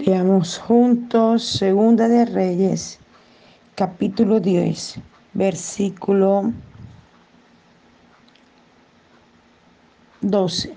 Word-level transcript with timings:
Leamos 0.00 0.58
juntos 0.58 1.44
Segunda 1.44 2.08
de 2.08 2.24
Reyes, 2.24 2.98
capítulo 3.74 4.40
10, 4.40 4.96
versículo 5.32 6.52
12. 10.20 10.74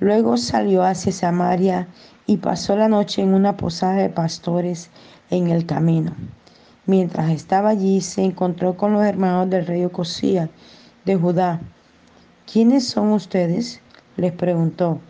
Luego 0.00 0.36
salió 0.36 0.82
hacia 0.82 1.12
Samaria 1.12 1.88
y 2.26 2.38
pasó 2.38 2.76
la 2.76 2.88
noche 2.88 3.22
en 3.22 3.32
una 3.32 3.56
posada 3.56 3.94
de 3.94 4.10
pastores 4.10 4.90
en 5.30 5.48
el 5.48 5.64
camino. 5.64 6.14
Mientras 6.86 7.30
estaba 7.30 7.70
allí 7.70 8.00
se 8.00 8.22
encontró 8.22 8.76
con 8.76 8.92
los 8.92 9.04
hermanos 9.04 9.48
del 9.48 9.66
rey 9.66 9.84
Ocosía 9.84 10.50
de 11.04 11.16
Judá. 11.16 11.60
¿Quiénes 12.50 12.88
son 12.88 13.12
ustedes? 13.12 13.80
les 14.16 14.32
preguntó. 14.32 15.00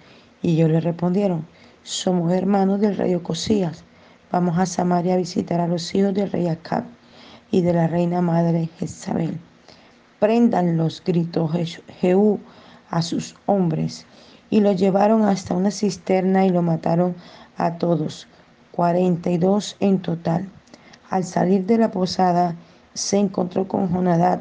Y 0.42 0.52
ellos 0.52 0.70
le 0.70 0.80
respondieron, 0.80 1.46
somos 1.84 2.32
hermanos 2.32 2.80
del 2.80 2.96
rey 2.96 3.14
Ocosías. 3.14 3.84
Vamos 4.32 4.58
a 4.58 4.64
Samaria 4.64 5.14
a 5.14 5.18
visitar 5.18 5.60
a 5.60 5.68
los 5.68 5.94
hijos 5.94 6.14
del 6.14 6.32
rey 6.32 6.48
Acab 6.48 6.84
y 7.50 7.60
de 7.60 7.74
la 7.74 7.86
reina 7.86 8.22
madre 8.22 8.70
Jezabel. 8.78 9.38
los 10.76 11.04
gritó 11.04 11.46
Jehú 12.00 12.40
a 12.88 13.02
sus 13.02 13.36
hombres 13.44 14.06
y 14.48 14.60
lo 14.60 14.72
llevaron 14.72 15.24
hasta 15.24 15.52
una 15.52 15.70
cisterna 15.70 16.46
y 16.46 16.48
lo 16.48 16.62
mataron 16.62 17.16
a 17.58 17.76
todos, 17.76 18.28
cuarenta 18.72 19.30
y 19.30 19.36
dos 19.36 19.76
en 19.80 20.00
total. 20.00 20.48
Al 21.10 21.22
salir 21.22 21.66
de 21.66 21.76
la 21.76 21.90
posada 21.90 22.56
se 22.94 23.18
encontró 23.18 23.68
con 23.68 23.92
Jonadad, 23.92 24.40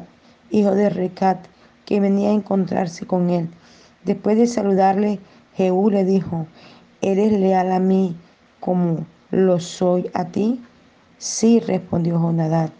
hijo 0.50 0.74
de 0.74 0.88
Recat, 0.88 1.44
que 1.84 2.00
venía 2.00 2.30
a 2.30 2.34
encontrarse 2.34 3.06
con 3.06 3.28
él. 3.28 3.50
Después 4.02 4.38
de 4.38 4.46
saludarle, 4.46 5.20
Jehú 5.56 5.90
le 5.90 6.04
dijo, 6.04 6.46
¿eres 7.04 7.32
leal 7.32 7.70
a 7.70 7.80
mí 7.80 8.16
como 8.60 9.04
lo 9.30 9.60
soy 9.60 10.10
a 10.14 10.24
ti? 10.24 10.62
Sí, 11.18 11.60
respondió 11.60 12.18
Jonadad. 12.18 12.70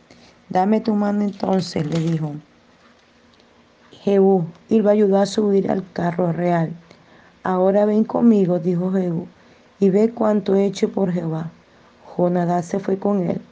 Dame 0.48 0.80
tu 0.80 0.94
mano 0.94 1.24
entonces, 1.24 1.86
le 1.86 1.98
dijo. 1.98 2.32
Jehú 3.90 4.46
y 4.70 4.80
lo 4.80 4.88
ayudó 4.88 5.18
a 5.18 5.26
subir 5.26 5.70
al 5.70 5.84
carro 5.92 6.32
real. 6.32 6.72
Ahora 7.42 7.84
ven 7.84 8.04
conmigo, 8.04 8.58
dijo 8.58 8.90
Jehú, 8.92 9.26
y 9.78 9.90
ve 9.90 10.10
cuánto 10.10 10.54
he 10.54 10.64
hecho 10.64 10.90
por 10.90 11.12
Jehová. 11.12 11.50
Jonadad 12.06 12.62
se 12.62 12.78
fue 12.78 12.98
con 12.98 13.28
él. 13.28 13.42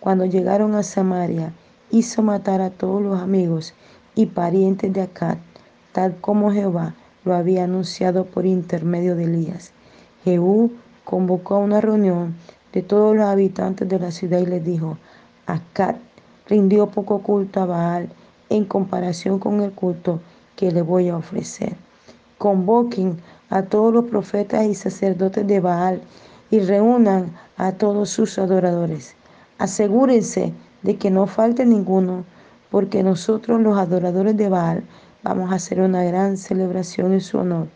Cuando 0.00 0.24
llegaron 0.24 0.74
a 0.74 0.82
Samaria, 0.82 1.52
hizo 1.90 2.22
matar 2.22 2.62
a 2.62 2.70
todos 2.70 3.02
los 3.02 3.20
amigos 3.20 3.74
y 4.14 4.26
parientes 4.26 4.94
de 4.94 5.02
Acad, 5.02 5.36
tal 5.92 6.16
como 6.22 6.52
Jehová 6.52 6.94
lo 7.26 7.34
había 7.34 7.64
anunciado 7.64 8.24
por 8.24 8.46
intermedio 8.46 9.14
de 9.14 9.24
Elías. 9.24 9.72
Jehú 10.24 10.70
convocó 11.04 11.56
a 11.56 11.58
una 11.58 11.80
reunión 11.80 12.36
de 12.72 12.82
todos 12.82 13.16
los 13.16 13.24
habitantes 13.24 13.88
de 13.88 13.98
la 13.98 14.12
ciudad 14.12 14.38
y 14.38 14.46
les 14.46 14.64
dijo, 14.64 14.96
Acad 15.46 15.96
rindió 16.46 16.86
poco 16.86 17.22
culto 17.22 17.60
a 17.60 17.66
Baal 17.66 18.08
en 18.48 18.64
comparación 18.64 19.40
con 19.40 19.60
el 19.60 19.72
culto 19.72 20.20
que 20.54 20.70
le 20.70 20.82
voy 20.82 21.08
a 21.08 21.16
ofrecer. 21.16 21.74
Convoquen 22.38 23.16
a 23.50 23.62
todos 23.62 23.92
los 23.92 24.04
profetas 24.04 24.64
y 24.64 24.74
sacerdotes 24.74 25.46
de 25.46 25.58
Baal 25.58 26.02
y 26.50 26.60
reúnan 26.60 27.32
a 27.56 27.72
todos 27.72 28.10
sus 28.10 28.38
adoradores. 28.38 29.16
Asegúrense 29.58 30.52
de 30.82 30.96
que 30.96 31.10
no 31.10 31.26
falte 31.26 31.66
ninguno, 31.66 32.24
porque 32.70 33.02
nosotros 33.02 33.60
los 33.60 33.76
adoradores 33.76 34.36
de 34.36 34.48
Baal 34.48 34.84
vamos 35.24 35.50
a 35.50 35.56
hacer 35.56 35.80
una 35.80 36.04
gran 36.04 36.36
celebración 36.36 37.12
en 37.12 37.20
su 37.20 37.38
honor. 37.38 37.66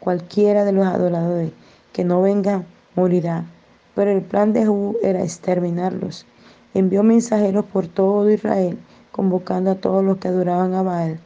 Cualquiera 0.00 0.64
de 0.64 0.72
los 0.72 0.86
adoradores 0.86 1.52
que 1.96 2.04
no 2.04 2.20
venga 2.20 2.62
morirá. 2.94 3.46
Pero 3.94 4.10
el 4.10 4.20
plan 4.20 4.52
de 4.52 4.60
Jehú 4.60 4.98
era 5.02 5.22
exterminarlos. 5.22 6.26
Envió 6.74 7.02
mensajeros 7.02 7.64
por 7.64 7.88
todo 7.88 8.30
Israel, 8.30 8.78
convocando 9.12 9.70
a 9.70 9.76
todos 9.76 10.04
los 10.04 10.18
que 10.18 10.28
adoraban 10.28 10.74
a 10.74 10.82
Baal. 10.82 11.18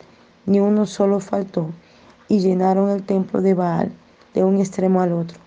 Ni 0.46 0.60
uno 0.60 0.86
solo 0.86 1.18
faltó, 1.18 1.70
y 2.28 2.38
llenaron 2.38 2.88
el 2.88 3.02
templo 3.02 3.42
de 3.42 3.54
Baal 3.54 3.90
de 4.32 4.44
un 4.44 4.60
extremo 4.60 5.00
al 5.00 5.12
otro. 5.12 5.40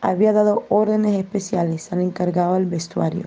Había 0.00 0.32
dado 0.32 0.64
órdenes 0.70 1.18
especiales 1.18 1.92
al 1.92 2.00
encargado 2.00 2.54
del 2.54 2.64
vestuario. 2.64 3.26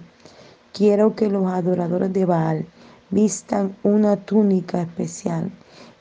Quiero 0.73 1.15
que 1.15 1.29
los 1.29 1.45
adoradores 1.45 2.11
de 2.13 2.25
Baal 2.25 2.65
vistan 3.11 3.75
una 3.83 4.15
túnica 4.15 4.81
especial. 4.81 5.51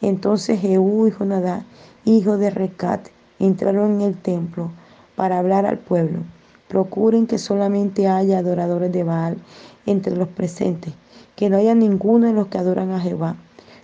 Entonces 0.00 0.60
Jehú 0.60 1.08
y 1.08 1.10
Jonadá, 1.10 1.66
hijo 2.06 2.38
de 2.38 2.48
Recat, 2.48 3.08
entraron 3.38 3.96
en 3.96 4.00
el 4.00 4.16
templo 4.16 4.70
para 5.16 5.38
hablar 5.38 5.66
al 5.66 5.78
pueblo. 5.78 6.20
Procuren 6.68 7.26
que 7.26 7.38
solamente 7.38 8.06
haya 8.06 8.38
adoradores 8.38 8.92
de 8.92 9.02
Baal 9.02 9.38
entre 9.86 10.14
los 10.14 10.28
presentes, 10.28 10.94
que 11.34 11.50
no 11.50 11.56
haya 11.56 11.74
ninguno 11.74 12.26
de 12.26 12.32
los 12.32 12.46
que 12.48 12.58
adoran 12.58 12.92
a 12.92 13.00
Jehová. 13.00 13.36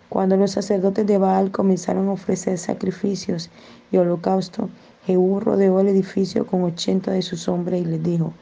Cuando 0.09 0.37
los 0.37 0.53
sacerdotes 0.53 1.07
de 1.07 1.19
Baal 1.19 1.51
comenzaron 1.51 2.09
a 2.09 2.13
ofrecer 2.13 2.59
sacrificios 2.59 3.51
y 3.91 3.97
holocausto, 3.97 4.69
Jehú 5.07 5.41
rodeó 5.41 5.81
el 5.81 5.89
edificio 5.89 6.47
con 6.47 6.63
ochenta 6.63 7.11
de 7.11 7.23
sus 7.23 7.49
hombres 7.49 7.83
y 7.83 7.87
les 7.87 8.03
dijo, 8.03 8.33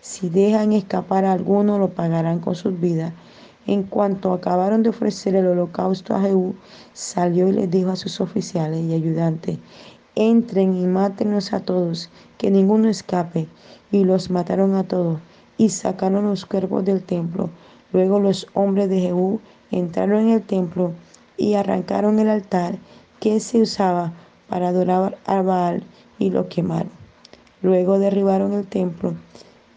si 0.00 0.28
dejan 0.28 0.72
escapar 0.72 1.24
a 1.24 1.32
alguno, 1.32 1.78
lo 1.78 1.90
pagarán 1.90 2.38
con 2.38 2.54
sus 2.54 2.78
vidas. 2.80 3.12
En 3.66 3.82
cuanto 3.82 4.32
acabaron 4.32 4.84
de 4.84 4.90
ofrecer 4.90 5.34
el 5.34 5.48
holocausto 5.48 6.14
a 6.14 6.20
Jehú, 6.20 6.54
salió 6.92 7.48
y 7.48 7.52
les 7.52 7.68
dijo 7.68 7.90
a 7.90 7.96
sus 7.96 8.20
oficiales 8.20 8.84
y 8.84 8.94
ayudantes, 8.94 9.58
entren 10.16 10.76
y 10.76 10.86
mátenos 10.86 11.52
a 11.52 11.60
todos, 11.60 12.10
que 12.38 12.50
ninguno 12.50 12.88
escape. 12.88 13.46
Y 13.92 14.04
los 14.04 14.30
mataron 14.30 14.74
a 14.74 14.82
todos 14.82 15.20
y 15.58 15.68
sacaron 15.68 16.24
los 16.24 16.44
cuerpos 16.44 16.84
del 16.84 17.02
templo. 17.02 17.50
Luego 17.92 18.18
los 18.18 18.48
hombres 18.54 18.88
de 18.88 19.00
Jehú 19.00 19.40
entraron 19.70 20.22
en 20.22 20.30
el 20.30 20.42
templo 20.42 20.92
y 21.36 21.54
arrancaron 21.54 22.18
el 22.18 22.28
altar 22.28 22.78
que 23.20 23.38
se 23.40 23.62
usaba 23.62 24.12
para 24.48 24.68
adorar 24.68 25.18
a 25.26 25.42
Baal 25.42 25.84
y 26.18 26.30
lo 26.30 26.48
quemaron. 26.48 26.90
Luego 27.62 27.98
derribaron 27.98 28.52
el 28.52 28.66
templo 28.66 29.14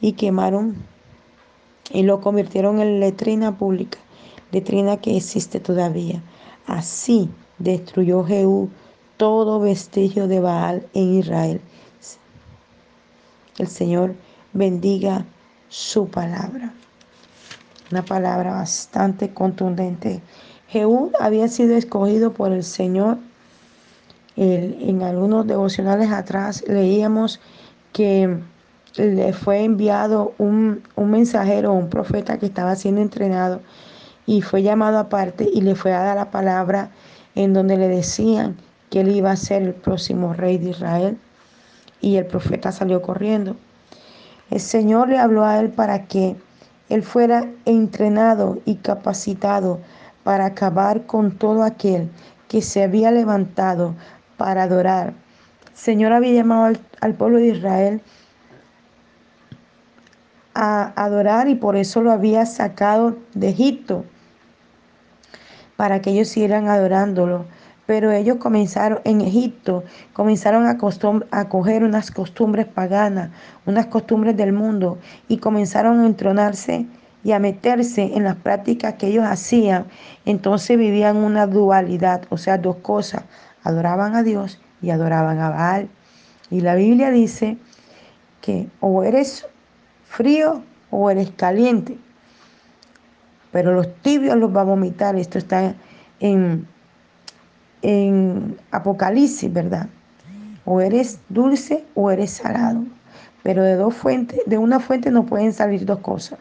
y 0.01 0.13
quemaron 0.13 0.75
y 1.91 2.03
lo 2.03 2.21
convirtieron 2.21 2.79
en 2.79 2.99
letrina 2.99 3.57
pública, 3.57 3.97
letrina 4.51 4.97
que 4.97 5.17
existe 5.17 5.59
todavía. 5.59 6.21
Así 6.67 7.29
destruyó 7.57 8.23
Jehú 8.23 8.69
todo 9.19 9.59
vestigio 9.59 10.29
de 10.29 10.39
Baal 10.39 10.87
en 10.93 11.15
Israel. 11.15 11.59
El 13.57 13.67
Señor 13.67 14.15
bendiga 14.53 15.25
su 15.67 16.07
palabra. 16.07 16.71
Una 17.91 18.05
palabra 18.05 18.51
bastante 18.51 19.33
contundente. 19.33 20.21
Jehú 20.69 21.11
había 21.19 21.49
sido 21.49 21.75
escogido 21.75 22.31
por 22.31 22.53
el 22.53 22.63
Señor. 22.63 23.17
en 24.37 25.03
algunos 25.03 25.45
devocionales 25.45 26.11
atrás 26.11 26.63
leíamos 26.65 27.41
que 27.91 28.39
le 28.95 29.33
fue 29.33 29.65
enviado 29.65 30.33
un, 30.37 30.81
un 30.95 31.11
mensajero, 31.11 31.73
un 31.73 31.89
profeta 31.89 32.37
que 32.37 32.45
estaba 32.45 32.73
siendo 32.77 33.01
entrenado 33.01 33.59
y 34.25 34.41
fue 34.43 34.63
llamado 34.63 34.97
aparte 34.97 35.45
y 35.53 35.59
le 35.59 35.75
fue 35.75 35.91
dada 35.91 36.15
la 36.15 36.31
palabra 36.31 36.91
en 37.35 37.53
donde 37.53 37.75
le 37.75 37.89
decían 37.89 38.55
que 38.89 39.01
él 39.01 39.09
iba 39.09 39.31
a 39.31 39.35
ser 39.35 39.61
el 39.61 39.73
próximo 39.73 40.33
rey 40.33 40.57
de 40.57 40.71
Israel. 40.71 41.17
Y 42.01 42.15
el 42.15 42.25
profeta 42.25 42.71
salió 42.71 43.01
corriendo. 43.01 43.55
El 44.49 44.59
Señor 44.59 45.09
le 45.09 45.19
habló 45.19 45.45
a 45.45 45.59
él 45.59 45.69
para 45.69 46.07
que 46.07 46.35
él 46.89 47.03
fuera 47.03 47.47
entrenado 47.65 48.59
y 48.65 48.75
capacitado 48.75 49.79
para 50.23 50.45
acabar 50.45 51.05
con 51.05 51.31
todo 51.31 51.63
aquel 51.63 52.09
que 52.47 52.61
se 52.61 52.83
había 52.83 53.11
levantado 53.11 53.95
para 54.37 54.63
adorar. 54.63 55.13
El 55.71 55.77
Señor 55.77 56.13
había 56.13 56.33
llamado 56.33 56.65
al, 56.65 56.79
al 57.01 57.13
pueblo 57.13 57.37
de 57.37 57.47
Israel 57.47 58.01
a 60.55 60.91
adorar 60.95 61.47
y 61.47 61.55
por 61.55 61.75
eso 61.75 62.01
lo 62.01 62.11
había 62.11 62.45
sacado 62.45 63.17
de 63.33 63.49
Egipto, 63.49 64.03
para 65.77 66.01
que 66.01 66.09
ellos 66.09 66.27
siguieran 66.27 66.67
adorándolo 66.67 67.45
pero 67.89 68.11
ellos 68.11 68.37
comenzaron 68.37 68.99
en 69.03 69.21
Egipto, 69.21 69.83
comenzaron 70.13 70.67
a, 70.67 70.77
a 71.31 71.49
coger 71.49 71.83
unas 71.83 72.11
costumbres 72.11 72.67
paganas, 72.67 73.31
unas 73.65 73.87
costumbres 73.87 74.37
del 74.37 74.53
mundo, 74.53 74.99
y 75.27 75.37
comenzaron 75.37 76.01
a 76.01 76.05
entronarse 76.05 76.85
y 77.23 77.31
a 77.31 77.39
meterse 77.39 78.11
en 78.15 78.25
las 78.25 78.35
prácticas 78.35 78.93
que 78.93 79.07
ellos 79.07 79.25
hacían. 79.25 79.87
Entonces 80.25 80.77
vivían 80.77 81.17
una 81.17 81.47
dualidad, 81.47 82.21
o 82.29 82.37
sea, 82.37 82.59
dos 82.59 82.75
cosas, 82.75 83.23
adoraban 83.63 84.15
a 84.15 84.21
Dios 84.21 84.61
y 84.83 84.91
adoraban 84.91 85.39
a 85.39 85.49
Baal. 85.49 85.89
Y 86.51 86.61
la 86.61 86.75
Biblia 86.75 87.09
dice 87.09 87.57
que 88.41 88.67
o 88.81 89.01
eres 89.01 89.47
frío 90.05 90.61
o 90.91 91.09
eres 91.09 91.31
caliente, 91.31 91.97
pero 93.51 93.73
los 93.73 93.91
tibios 94.03 94.37
los 94.37 94.55
va 94.55 94.61
a 94.61 94.65
vomitar. 94.65 95.15
Esto 95.15 95.39
está 95.39 95.73
en 96.19 96.67
en 97.81 98.57
Apocalipsis, 98.71 99.51
¿verdad? 99.51 99.87
O 100.65 100.81
eres 100.81 101.19
dulce 101.29 101.85
o 101.95 102.11
eres 102.11 102.31
salado. 102.31 102.83
Pero 103.43 103.63
de 103.63 103.75
dos 103.75 103.95
fuentes, 103.95 104.39
de 104.45 104.57
una 104.57 104.79
fuente 104.79 105.11
no 105.11 105.25
pueden 105.25 105.53
salir 105.53 105.85
dos 105.85 105.99
cosas. 105.99 106.39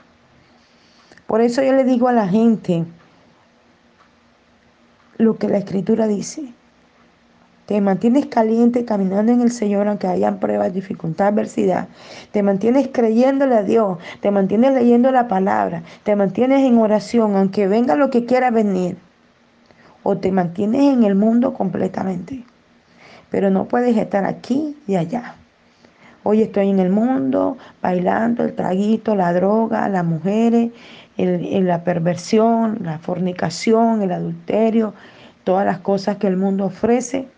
Por 1.26 1.40
eso 1.40 1.62
yo 1.62 1.72
le 1.72 1.84
digo 1.84 2.08
a 2.08 2.12
la 2.12 2.26
gente 2.26 2.84
lo 5.18 5.36
que 5.36 5.48
la 5.48 5.58
escritura 5.58 6.06
dice. 6.06 6.54
Te 7.66 7.82
mantienes 7.82 8.24
caliente 8.26 8.86
caminando 8.86 9.30
en 9.30 9.42
el 9.42 9.52
Señor 9.52 9.88
aunque 9.88 10.06
hayan 10.06 10.40
pruebas, 10.40 10.72
dificultad, 10.72 11.26
adversidad. 11.26 11.88
Te 12.32 12.42
mantienes 12.42 12.88
creyéndole 12.90 13.56
a 13.56 13.62
Dios. 13.62 13.98
Te 14.22 14.30
mantienes 14.30 14.72
leyendo 14.72 15.10
la 15.12 15.28
palabra. 15.28 15.82
Te 16.02 16.16
mantienes 16.16 16.60
en 16.60 16.78
oración 16.78 17.36
aunque 17.36 17.68
venga 17.68 17.94
lo 17.94 18.08
que 18.08 18.24
quiera 18.24 18.50
venir. 18.50 18.96
O 20.10 20.16
te 20.16 20.32
mantienes 20.32 20.94
en 20.94 21.04
el 21.04 21.14
mundo 21.14 21.52
completamente. 21.52 22.42
Pero 23.28 23.50
no 23.50 23.66
puedes 23.66 23.94
estar 23.94 24.24
aquí 24.24 24.74
y 24.86 24.96
allá. 24.96 25.34
Hoy 26.22 26.40
estoy 26.40 26.70
en 26.70 26.78
el 26.78 26.88
mundo 26.88 27.58
bailando 27.82 28.42
el 28.42 28.54
traguito, 28.54 29.14
la 29.14 29.34
droga, 29.34 29.86
las 29.90 30.06
mujeres, 30.06 30.70
la 31.18 31.84
perversión, 31.84 32.78
la 32.84 32.98
fornicación, 33.00 34.00
el 34.00 34.12
adulterio, 34.12 34.94
todas 35.44 35.66
las 35.66 35.80
cosas 35.80 36.16
que 36.16 36.26
el 36.26 36.38
mundo 36.38 36.64
ofrece. 36.64 37.28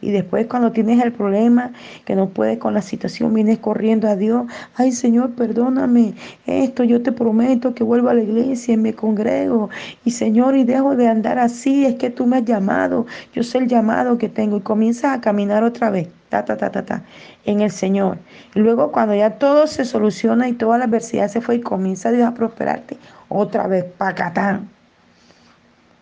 Y 0.00 0.10
después 0.10 0.46
cuando 0.46 0.72
tienes 0.72 1.02
el 1.02 1.12
problema, 1.12 1.72
que 2.04 2.14
no 2.14 2.28
puedes 2.28 2.58
con 2.58 2.74
la 2.74 2.82
situación, 2.82 3.34
vienes 3.34 3.58
corriendo 3.58 4.08
a 4.08 4.16
Dios. 4.16 4.46
Ay 4.76 4.92
Señor, 4.92 5.32
perdóname 5.32 6.14
esto. 6.46 6.84
Yo 6.84 7.02
te 7.02 7.12
prometo 7.12 7.74
que 7.74 7.84
vuelvo 7.84 8.08
a 8.08 8.14
la 8.14 8.22
iglesia 8.22 8.74
y 8.74 8.76
me 8.76 8.94
congrego. 8.94 9.70
Y 10.04 10.12
Señor, 10.12 10.56
y 10.56 10.64
dejo 10.64 10.96
de 10.96 11.08
andar 11.08 11.38
así. 11.38 11.84
Es 11.84 11.96
que 11.96 12.10
tú 12.10 12.26
me 12.26 12.38
has 12.38 12.44
llamado. 12.44 13.06
Yo 13.32 13.42
sé 13.42 13.58
el 13.58 13.68
llamado 13.68 14.18
que 14.18 14.28
tengo. 14.28 14.58
Y 14.58 14.60
comienzas 14.60 15.16
a 15.16 15.20
caminar 15.20 15.64
otra 15.64 15.90
vez. 15.90 16.08
Ta, 16.28 16.44
ta, 16.44 16.58
ta, 16.58 16.70
ta, 16.70 16.84
ta, 16.84 17.02
en 17.46 17.62
el 17.62 17.70
Señor. 17.70 18.18
Y 18.54 18.60
luego 18.60 18.92
cuando 18.92 19.14
ya 19.14 19.38
todo 19.38 19.66
se 19.66 19.86
soluciona 19.86 20.46
y 20.46 20.52
toda 20.52 20.76
la 20.76 20.84
adversidad 20.84 21.28
se 21.28 21.40
fue 21.40 21.56
y 21.56 21.60
comienza 21.60 22.12
Dios 22.12 22.28
a 22.28 22.34
prosperarte, 22.34 22.98
otra 23.30 23.66
vez, 23.66 23.84
pacatán. 23.96 24.68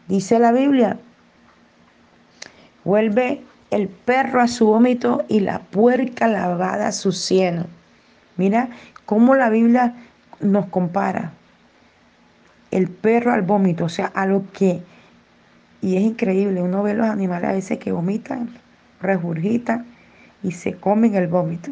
Dice 0.08 0.40
la 0.40 0.50
Biblia, 0.50 0.98
vuelve 2.84 3.42
el 3.70 3.88
perro 3.88 4.40
a 4.40 4.48
su 4.48 4.66
vómito 4.66 5.24
y 5.28 5.40
la 5.40 5.60
puerca 5.60 6.28
lavada 6.28 6.88
a 6.88 6.92
su 6.92 7.12
cieno. 7.12 7.66
Mira 8.36 8.68
cómo 9.06 9.34
la 9.34 9.50
Biblia 9.50 9.94
nos 10.40 10.66
compara 10.66 11.32
el 12.70 12.88
perro 12.88 13.32
al 13.32 13.42
vómito, 13.42 13.84
o 13.84 13.88
sea, 13.88 14.06
a 14.06 14.26
lo 14.26 14.44
que, 14.52 14.82
y 15.80 15.96
es 15.96 16.02
increíble, 16.02 16.62
uno 16.62 16.82
ve 16.82 16.94
los 16.94 17.06
animales 17.06 17.48
a 17.48 17.52
veces 17.52 17.78
que 17.78 17.92
vomitan, 17.92 18.50
regurgitan 19.00 19.86
y 20.42 20.52
se 20.52 20.74
comen 20.74 21.14
el 21.14 21.28
vómito. 21.28 21.70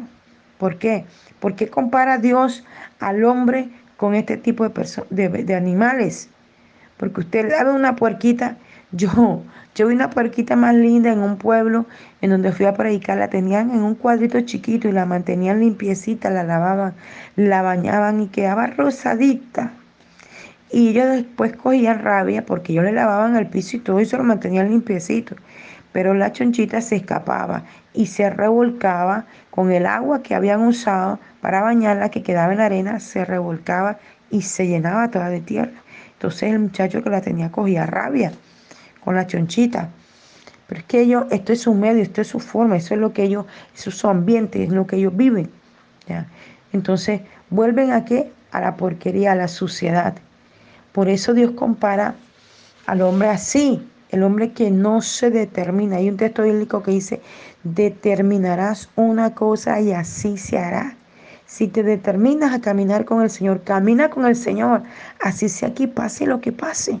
¿Por 0.57 0.77
qué? 0.77 1.05
Porque 1.39 1.67
compara 1.67 2.17
Dios 2.17 2.63
al 2.99 3.23
hombre 3.25 3.69
con 3.97 4.15
este 4.15 4.37
tipo 4.37 4.67
de, 4.67 5.29
de 5.29 5.55
animales. 5.55 6.29
Porque 6.97 7.21
usted 7.21 7.43
le 7.43 7.51
da 7.51 7.71
una 7.71 7.95
puerquita, 7.95 8.57
yo, 8.95 9.43
yo 9.75 9.87
vi 9.87 9.93
una 9.93 10.09
puerquita 10.09 10.55
más 10.55 10.73
linda 10.73 11.11
en 11.11 11.19
un 11.19 11.37
pueblo 11.37 11.85
en 12.21 12.29
donde 12.29 12.51
fui 12.51 12.65
a 12.65 12.73
predicar, 12.73 13.17
la 13.17 13.29
tenían 13.29 13.71
en 13.71 13.83
un 13.83 13.95
cuadrito 13.95 14.39
chiquito 14.41 14.87
y 14.87 14.93
la 14.93 15.05
mantenían 15.05 15.59
limpiecita, 15.59 16.29
la 16.29 16.43
lavaban, 16.43 16.93
la 17.35 17.61
bañaban 17.61 18.21
y 18.21 18.27
quedaba 18.27 18.67
rosadita. 18.67 19.73
Y 20.71 20.89
ellos 20.89 21.09
después 21.09 21.55
cogían 21.55 22.03
rabia 22.03 22.45
porque 22.45 22.73
yo 22.73 22.81
le 22.81 22.91
lavaban 22.91 23.35
el 23.35 23.47
piso 23.47 23.77
y 23.77 23.81
todo 23.81 23.99
eso 23.99 24.17
lo 24.17 24.23
mantenían 24.23 24.69
limpiecito. 24.69 25.35
Pero 25.91 26.13
la 26.13 26.31
chonchita 26.31 26.81
se 26.81 26.97
escapaba 26.97 27.63
y 27.93 28.07
se 28.07 28.29
revolcaba 28.29 29.25
con 29.51 29.71
el 29.71 29.85
agua 29.85 30.23
que 30.23 30.35
habían 30.35 30.61
usado 30.61 31.19
para 31.41 31.61
bañarla, 31.61 32.09
que 32.09 32.23
quedaba 32.23 32.51
en 32.51 32.59
la 32.59 32.65
arena, 32.65 32.99
se 32.99 33.23
revolcaba 33.23 33.97
y 34.29 34.41
se 34.41 34.67
llenaba 34.67 35.09
toda 35.09 35.29
de 35.29 35.39
tierra. 35.39 35.71
Entonces 36.13 36.51
el 36.51 36.59
muchacho 36.59 37.03
que 37.03 37.09
la 37.09 37.21
tenía 37.21 37.51
cogía 37.51 37.85
rabia 37.85 38.31
con 39.05 39.15
la 39.15 39.27
chonchita. 39.27 39.89
Pero 40.67 40.79
es 40.79 40.85
que 40.87 41.01
ellos, 41.01 41.25
esto 41.29 41.53
es 41.53 41.61
su 41.61 41.73
medio, 41.73 42.01
esto 42.01 42.21
es 42.21 42.27
su 42.27 42.39
forma, 42.39 42.75
eso 42.75 42.95
es 42.95 42.99
lo 42.99 43.13
que 43.13 43.23
ellos, 43.23 43.45
eso 43.75 43.91
es 43.91 43.97
su 43.97 44.07
ambiente, 44.07 44.63
es 44.63 44.71
lo 44.71 44.87
que 44.87 44.97
ellos 44.97 45.15
viven. 45.15 45.49
¿ya? 46.07 46.27
Entonces, 46.73 47.21
vuelven 47.51 47.91
a 47.91 48.03
qué? 48.03 48.31
A 48.51 48.61
la 48.61 48.75
porquería, 48.75 49.33
a 49.33 49.35
la 49.35 49.47
suciedad. 49.47 50.15
Por 50.91 51.07
eso 51.07 51.33
Dios 51.33 51.51
compara 51.51 52.15
al 52.87 53.01
hombre 53.01 53.29
así, 53.29 53.87
el 54.09 54.23
hombre 54.23 54.53
que 54.53 54.71
no 54.71 55.01
se 55.01 55.29
determina. 55.29 55.97
Hay 55.97 56.09
un 56.09 56.17
texto 56.17 56.43
bíblico 56.43 56.81
que 56.81 56.91
dice, 56.91 57.21
determinarás 57.63 58.89
una 58.95 59.35
cosa 59.35 59.79
y 59.81 59.91
así 59.91 60.37
se 60.37 60.57
hará. 60.57 60.95
Si 61.45 61.67
te 61.67 61.83
determinas 61.83 62.53
a 62.53 62.61
caminar 62.61 63.05
con 63.05 63.21
el 63.21 63.29
Señor, 63.29 63.61
camina 63.63 64.09
con 64.09 64.25
el 64.25 64.35
Señor. 64.35 64.81
Así 65.21 65.47
sea 65.47 65.69
aquí, 65.69 65.85
pase 65.85 66.25
lo 66.25 66.41
que 66.41 66.51
pase. 66.51 66.99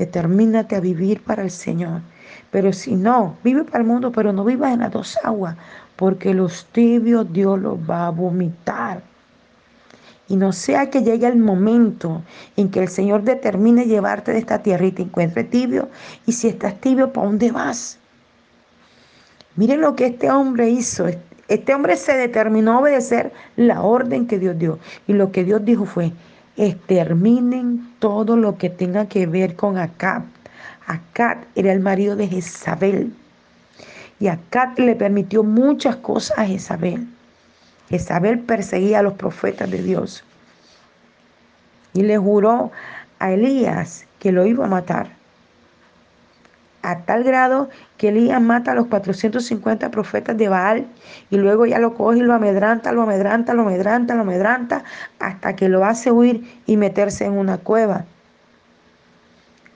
Determínate 0.00 0.76
a 0.76 0.80
vivir 0.80 1.20
para 1.20 1.42
el 1.42 1.50
Señor. 1.50 2.00
Pero 2.50 2.72
si 2.72 2.96
no, 2.96 3.36
vive 3.44 3.64
para 3.64 3.80
el 3.80 3.86
mundo, 3.86 4.10
pero 4.10 4.32
no 4.32 4.46
vivas 4.46 4.72
en 4.72 4.80
las 4.80 4.90
dos 4.90 5.18
aguas, 5.22 5.56
porque 5.96 6.32
los 6.32 6.64
tibios 6.72 7.30
Dios 7.30 7.60
los 7.60 7.78
va 7.78 8.06
a 8.06 8.10
vomitar. 8.10 9.02
Y 10.26 10.36
no 10.36 10.54
sea 10.54 10.88
que 10.88 11.02
llegue 11.02 11.26
el 11.26 11.36
momento 11.36 12.22
en 12.56 12.70
que 12.70 12.80
el 12.80 12.88
Señor 12.88 13.24
determine 13.24 13.84
llevarte 13.84 14.32
de 14.32 14.38
esta 14.38 14.62
tierra 14.62 14.86
y 14.86 14.92
te 14.92 15.02
encuentre 15.02 15.44
tibio. 15.44 15.90
Y 16.24 16.32
si 16.32 16.48
estás 16.48 16.80
tibio, 16.80 17.12
¿para 17.12 17.26
dónde 17.26 17.52
vas? 17.52 17.98
Miren 19.56 19.82
lo 19.82 19.96
que 19.96 20.06
este 20.06 20.30
hombre 20.30 20.70
hizo. 20.70 21.08
Este 21.48 21.74
hombre 21.74 21.98
se 21.98 22.14
determinó 22.14 22.72
a 22.72 22.78
obedecer 22.78 23.34
la 23.56 23.82
orden 23.82 24.26
que 24.26 24.38
Dios 24.38 24.58
dio. 24.58 24.78
Y 25.06 25.12
lo 25.12 25.30
que 25.30 25.44
Dios 25.44 25.62
dijo 25.62 25.84
fue, 25.84 26.12
exterminen 26.66 27.94
todo 27.98 28.36
lo 28.36 28.58
que 28.58 28.68
tenga 28.68 29.06
que 29.06 29.26
ver 29.26 29.56
con 29.56 29.78
Acab. 29.78 30.22
Acab 30.86 31.38
era 31.54 31.72
el 31.72 31.80
marido 31.80 32.16
de 32.16 32.28
Jezabel. 32.28 33.12
Y 34.18 34.28
Acab 34.28 34.78
le 34.78 34.94
permitió 34.94 35.42
muchas 35.42 35.96
cosas 35.96 36.38
a 36.38 36.46
Jezabel. 36.46 37.06
Jezabel 37.88 38.40
perseguía 38.40 38.98
a 38.98 39.02
los 39.02 39.14
profetas 39.14 39.70
de 39.70 39.82
Dios. 39.82 40.22
Y 41.94 42.02
le 42.02 42.18
juró 42.18 42.70
a 43.18 43.32
Elías 43.32 44.06
que 44.18 44.32
lo 44.32 44.46
iba 44.46 44.66
a 44.66 44.68
matar 44.68 45.19
a 46.82 47.00
tal 47.00 47.24
grado 47.24 47.68
que 47.98 48.08
Elías 48.08 48.40
mata 48.40 48.72
a 48.72 48.74
los 48.74 48.86
450 48.86 49.90
profetas 49.90 50.36
de 50.36 50.48
Baal 50.48 50.86
y 51.30 51.36
luego 51.36 51.66
ya 51.66 51.78
lo 51.78 51.94
coge 51.94 52.18
y 52.18 52.22
lo 52.22 52.34
amedranta, 52.34 52.92
lo 52.92 53.02
amedranta, 53.02 53.54
lo 53.54 53.62
amedranta, 53.62 54.14
lo 54.14 54.22
amedranta, 54.22 54.84
hasta 55.18 55.56
que 55.56 55.68
lo 55.68 55.84
hace 55.84 56.10
huir 56.10 56.42
y 56.66 56.76
meterse 56.76 57.26
en 57.26 57.32
una 57.32 57.58
cueva. 57.58 58.04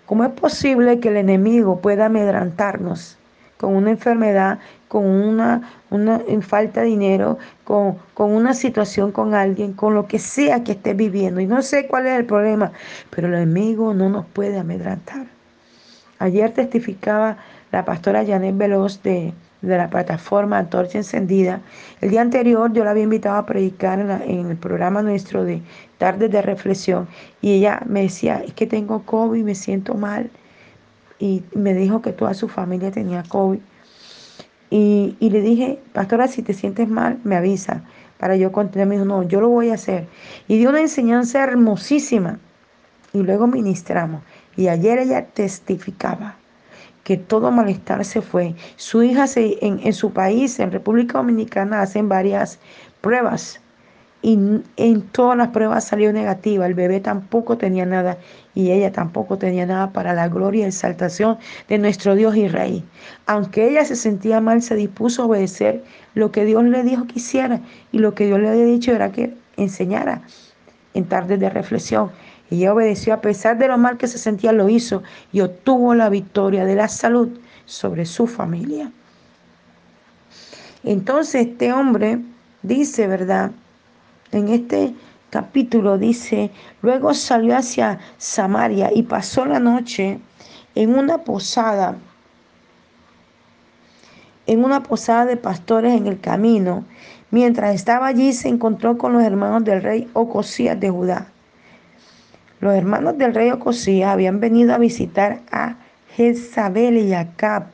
¿Cómo 0.07 0.25
es 0.25 0.33
posible 0.33 1.01
que 1.01 1.09
el 1.09 1.17
enemigo 1.17 1.81
pueda 1.81 2.07
amedrantarnos 2.07 3.19
con 3.59 3.75
una 3.75 3.91
enfermedad, 3.91 4.59
con 4.89 5.07
una, 5.07 5.63
falta 6.43 6.83
de 6.83 6.89
dinero, 6.89 7.39
con, 7.65 7.97
con 8.13 8.33
una 8.33 8.53
situación 8.53 9.13
con 9.13 9.35
alguien, 9.35 9.73
con 9.73 9.95
lo 9.95 10.07
que 10.07 10.19
sea 10.19 10.63
que 10.63 10.73
esté 10.73 10.93
viviendo? 10.93 11.41
Y 11.41 11.47
no 11.47 11.63
sé 11.63 11.87
cuál 11.87 12.07
es 12.07 12.19
el 12.19 12.27
problema, 12.27 12.73
pero 13.11 13.29
el 13.29 13.35
enemigo 13.35 13.95
no 13.95 14.11
nos 14.11 14.27
puede 14.27 14.59
amedrantar. 14.59 15.34
Ayer 16.19 16.53
testificaba 16.53 17.37
la 17.73 17.85
pastora 17.85 18.25
Janet 18.25 18.57
Veloz 18.57 19.03
de, 19.03 19.33
la 19.63 19.89
plataforma 19.89 20.59
Antorcha 20.59 20.99
Encendida. 20.99 21.61
El 22.01 22.11
día 22.11 22.21
anterior 22.21 22.73
yo 22.73 22.85
la 22.85 22.91
había 22.91 23.05
invitado 23.05 23.37
a 23.37 23.47
predicar 23.47 23.99
en, 23.99 24.51
el 24.51 24.57
programa 24.57 25.03
nuestro 25.03 25.45
de 25.45 25.63
Tardes 25.99 26.31
de 26.31 26.43
Reflexión 26.43 27.09
y 27.41 27.55
ella 27.55 27.81
me 27.87 28.03
decía, 28.03 28.43
es 28.47 28.53
que 28.53 28.67
tengo 28.67 29.03
COVID, 29.03 29.43
me 29.43 29.55
siento 29.55 29.95
mal. 29.95 30.31
Y 31.19 31.43
me 31.55 31.73
dijo 31.75 32.03
que 32.03 32.13
toda 32.13 32.35
su 32.35 32.49
familia 32.49 32.91
tenía 32.91 33.23
COVID. 33.23 33.61
Y, 34.71 35.17
y 35.19 35.31
le 35.31 35.41
dije, 35.41 35.79
pastora, 35.93 36.29
si 36.29 36.43
te 36.43 36.53
sientes 36.53 36.89
mal, 36.89 37.19
me 37.25 37.37
avisa 37.37 37.83
para 38.19 38.37
yo 38.37 38.53
continuar. 38.53 38.89
Me 38.89 38.97
dijo, 38.97 39.07
no, 39.07 39.23
yo 39.23 39.41
lo 39.41 39.49
voy 39.49 39.71
a 39.71 39.75
hacer. 39.75 40.07
Y 40.49 40.59
dio 40.59 40.71
una 40.71 40.81
enseñanza 40.81 41.43
hermosísima. 41.43 42.39
Y 43.13 43.23
luego 43.23 43.47
ministramos. 43.47 44.23
Y 44.57 44.69
ayer 44.69 44.99
ella 44.99 45.27
testificaba 45.27 46.37
que 47.03 47.17
todo 47.17 47.51
malestar 47.51 48.05
se 48.05 48.23
fue. 48.23 48.55
Su 48.77 49.03
hija 49.03 49.27
se, 49.27 49.59
en, 49.65 49.81
en 49.85 49.93
su 49.93 50.13
país, 50.13 50.59
en 50.59 50.73
República 50.73 51.19
Dominicana, 51.19 51.83
hacen 51.83 52.09
varias 52.09 52.59
pruebas 53.01 53.61
y 54.25 54.39
en 54.79 55.03
todas 55.13 55.37
las 55.37 55.49
pruebas 55.49 55.85
salió 55.85 56.11
negativa. 56.11 56.65
El 56.65 56.73
bebé 56.73 56.99
tampoco 56.99 57.59
tenía 57.59 57.85
nada 57.85 58.17
y 58.55 58.71
ella 58.71 58.91
tampoco 58.91 59.37
tenía 59.37 59.67
nada 59.67 59.93
para 59.93 60.15
la 60.15 60.29
gloria 60.29 60.65
y 60.65 60.69
exaltación 60.69 61.37
de 61.69 61.77
nuestro 61.77 62.15
Dios 62.15 62.35
y 62.35 62.49
Rey. 62.49 62.83
Aunque 63.27 63.69
ella 63.69 63.85
se 63.85 63.97
sentía 63.97 64.41
mal, 64.41 64.63
se 64.63 64.77
dispuso 64.77 65.23
a 65.23 65.27
obedecer 65.27 65.85
lo 66.15 66.33
que 66.33 66.47
Dios 66.47 66.65
le 66.65 66.83
dijo 66.85 67.07
que 67.07 67.19
hiciera 67.19 67.61
y 67.93 67.99
lo 67.99 68.15
que 68.15 68.25
Dios 68.25 68.41
le 68.41 68.49
había 68.49 68.65
dicho 68.65 68.93
era 68.93 69.13
que 69.13 69.35
enseñara 69.59 70.23
en 70.95 71.05
tardes 71.05 71.39
de 71.39 71.51
reflexión. 71.51 72.11
Y 72.55 72.59
ella 72.59 72.73
obedeció 72.73 73.15
a 73.15 73.21
pesar 73.21 73.59
de 73.59 73.67
lo 73.67 73.77
mal 73.79 73.99
que 73.99 74.07
se 74.07 74.17
sentía, 74.17 74.53
lo 74.53 74.69
hizo 74.69 75.03
y 75.33 75.41
obtuvo 75.41 75.93
la 75.95 76.09
victoria 76.09 76.65
de 76.65 76.77
la 76.77 76.87
salud 76.87 77.29
sobre 77.67 78.07
su 78.07 78.29
familia. 78.29 78.93
Entonces 80.85 81.47
este 81.47 81.73
hombre 81.73 82.21
dice, 82.63 83.09
¿verdad? 83.09 83.51
En 84.31 84.49
este 84.51 84.95
capítulo 85.31 85.99
dice, 85.99 86.53
luego 86.81 87.13
salió 87.13 87.57
hacia 87.57 87.99
Samaria 88.19 88.91
y 88.95 89.03
pasó 89.03 89.45
la 89.47 89.59
noche 89.59 90.21
en 90.77 90.97
una 90.97 91.19
posada, 91.19 91.97
en 94.47 94.65
una 94.65 94.85
posada 94.85 95.25
de 95.27 95.37
pastores 95.37 95.95
en 95.95 96.07
el 96.07 96.21
camino. 96.21 96.85
Mientras 97.33 97.75
estaba 97.75 98.07
allí 98.07 98.33
se 98.33 98.49
encontró 98.49 98.97
con 98.97 99.13
los 99.13 99.25
hermanos 99.25 99.65
del 99.65 99.83
rey 99.83 100.09
Ocosías 100.13 100.79
de 100.79 100.91
Judá. 100.91 101.34
Los 102.65 102.75
hermanos 102.75 103.19
del 103.19 103.35
rey 103.35 103.51
Ocosías 103.51 104.11
habían 104.11 104.41
venido 104.41 104.73
a 104.73 104.79
visitar 104.79 105.43
a 105.53 105.77
Jezabel 106.17 106.97
y 106.97 107.13
Acab. 107.13 107.65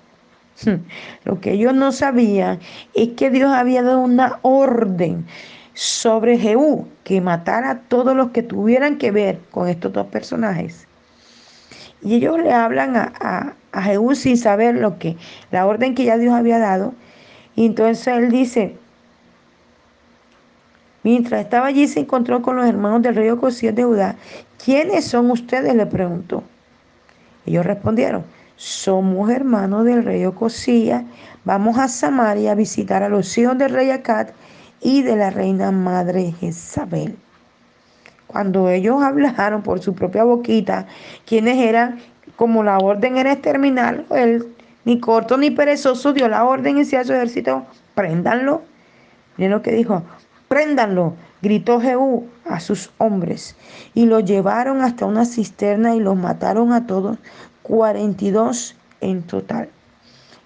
Lo 1.25 1.40
que 1.40 1.52
ellos 1.52 1.73
no 1.75 1.92
sabían 1.92 2.59
es 2.94 3.11
que 3.11 3.30
Dios 3.30 3.52
había 3.52 3.85
dado 3.85 4.00
una 4.00 4.40
orden 4.42 5.26
sobre 5.75 6.38
Jehú 6.38 6.88
que 7.04 7.20
matara 7.20 7.70
a 7.70 7.78
todos 7.82 8.16
los 8.16 8.32
que 8.32 8.42
tuvieran 8.42 8.99
que 8.99 9.12
ver 9.12 9.38
con 9.52 9.68
estos 9.68 9.92
dos 9.92 10.09
personajes. 10.09 10.88
Y 12.02 12.16
ellos 12.16 12.40
le 12.40 12.52
hablan 12.52 12.97
a, 12.97 13.54
a, 13.70 13.82
Jehú 13.82 14.16
sin 14.16 14.37
saber 14.37 14.75
lo 14.75 14.99
que, 14.99 15.16
la 15.52 15.66
orden 15.66 15.94
que 15.94 16.02
ya 16.02 16.18
Dios 16.18 16.35
había 16.35 16.59
dado. 16.59 16.94
Y 17.54 17.66
entonces 17.66 18.09
él 18.09 18.28
dice, 18.32 18.76
mientras 21.02 21.40
estaba 21.40 21.66
allí 21.66 21.88
se 21.88 22.00
encontró 22.00 22.42
con 22.42 22.57
los 22.57 22.66
hermanos 22.66 23.02
del 23.02 23.14
rey 23.14 23.30
Ocosías 23.30 23.75
de 23.75 23.85
Judá. 23.85 24.16
¿Quiénes 24.62 25.07
son 25.07 25.30
ustedes? 25.30 25.75
le 25.75 25.87
preguntó. 25.87 26.42
Ellos 27.47 27.64
respondieron, 27.64 28.25
somos 28.57 29.30
hermanos 29.30 29.85
del 29.85 30.04
rey 30.04 30.25
Ocosías, 30.26 31.04
vamos 31.45 31.78
a 31.78 31.88
Samaria 31.88 32.52
a 32.52 32.54
visitar 32.54 33.02
a 33.02 33.09
los 33.09 33.37
hijos 33.38 33.57
del 33.57 33.71
rey 33.71 33.90
Acad 33.90 34.28
y 34.80 35.02
de 35.02 35.16
la 35.16 35.30
reina 35.30 35.71
madre 35.71 36.35
Jezabel. 36.38 37.16
Cuando 38.26 38.71
ellos 38.71 39.02
hablaron 39.02 39.62
por 39.62 39.80
su 39.80 39.95
propia 39.95 40.25
boquita, 40.25 40.87
quienes 41.26 41.59
eran, 41.59 42.00
como 42.37 42.62
la 42.62 42.78
orden 42.78 43.16
era 43.16 43.33
exterminar, 43.33 44.04
él 44.11 44.47
ni 44.85 44.99
corto 44.99 45.37
ni 45.37 45.50
perezoso 45.50 46.12
dio 46.12 46.28
la 46.28 46.45
orden 46.45 46.78
y 46.78 46.95
a 46.95 47.04
su 47.04 47.12
ejército, 47.12 47.66
préndanlo. 47.95 48.62
Miren 49.37 49.52
lo 49.52 49.62
que 49.62 49.73
dijo, 49.73 50.02
préndanlo, 50.50 51.14
gritó 51.42 51.80
Jehú 51.80 52.26
a 52.45 52.59
sus 52.59 52.90
hombres, 52.99 53.54
y 53.95 54.07
lo 54.07 54.19
llevaron 54.19 54.83
hasta 54.83 55.07
una 55.07 55.25
cisterna 55.25 55.95
y 55.95 56.00
los 56.00 56.16
mataron 56.16 56.73
a 56.73 56.88
todos, 56.88 57.19
42 57.62 58.75
en 59.00 59.23
total. 59.23 59.69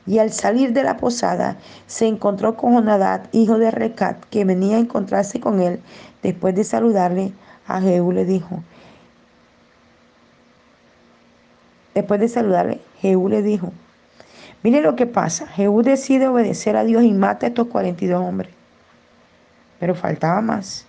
Y 0.06 0.18
al 0.18 0.30
salir 0.30 0.74
de 0.74 0.82
la 0.82 0.98
posada 0.98 1.56
se 1.86 2.06
encontró 2.06 2.54
con 2.54 2.74
Jonadad, 2.74 3.22
hijo 3.32 3.56
de 3.56 3.70
Recat, 3.70 4.22
que 4.26 4.44
venía 4.44 4.76
a 4.76 4.80
encontrarse 4.80 5.40
con 5.40 5.62
él. 5.62 5.80
Después 6.22 6.54
de 6.54 6.64
saludarle, 6.64 7.32
a 7.66 7.80
Jehú 7.80 8.12
le 8.12 8.26
dijo, 8.26 8.62
después 11.94 12.20
de 12.20 12.28
saludarle, 12.28 12.82
Jehú 13.00 13.30
le 13.30 13.40
dijo, 13.40 13.72
mire 14.62 14.82
lo 14.82 14.96
que 14.96 15.06
pasa, 15.06 15.46
Jehú 15.46 15.80
decide 15.82 16.28
obedecer 16.28 16.76
a 16.76 16.84
Dios 16.84 17.04
y 17.04 17.12
mata 17.12 17.46
a 17.46 17.48
estos 17.48 17.68
42 17.68 18.20
hombres. 18.20 18.63
Pero 19.78 19.94
faltaba 19.94 20.40
más. 20.40 20.86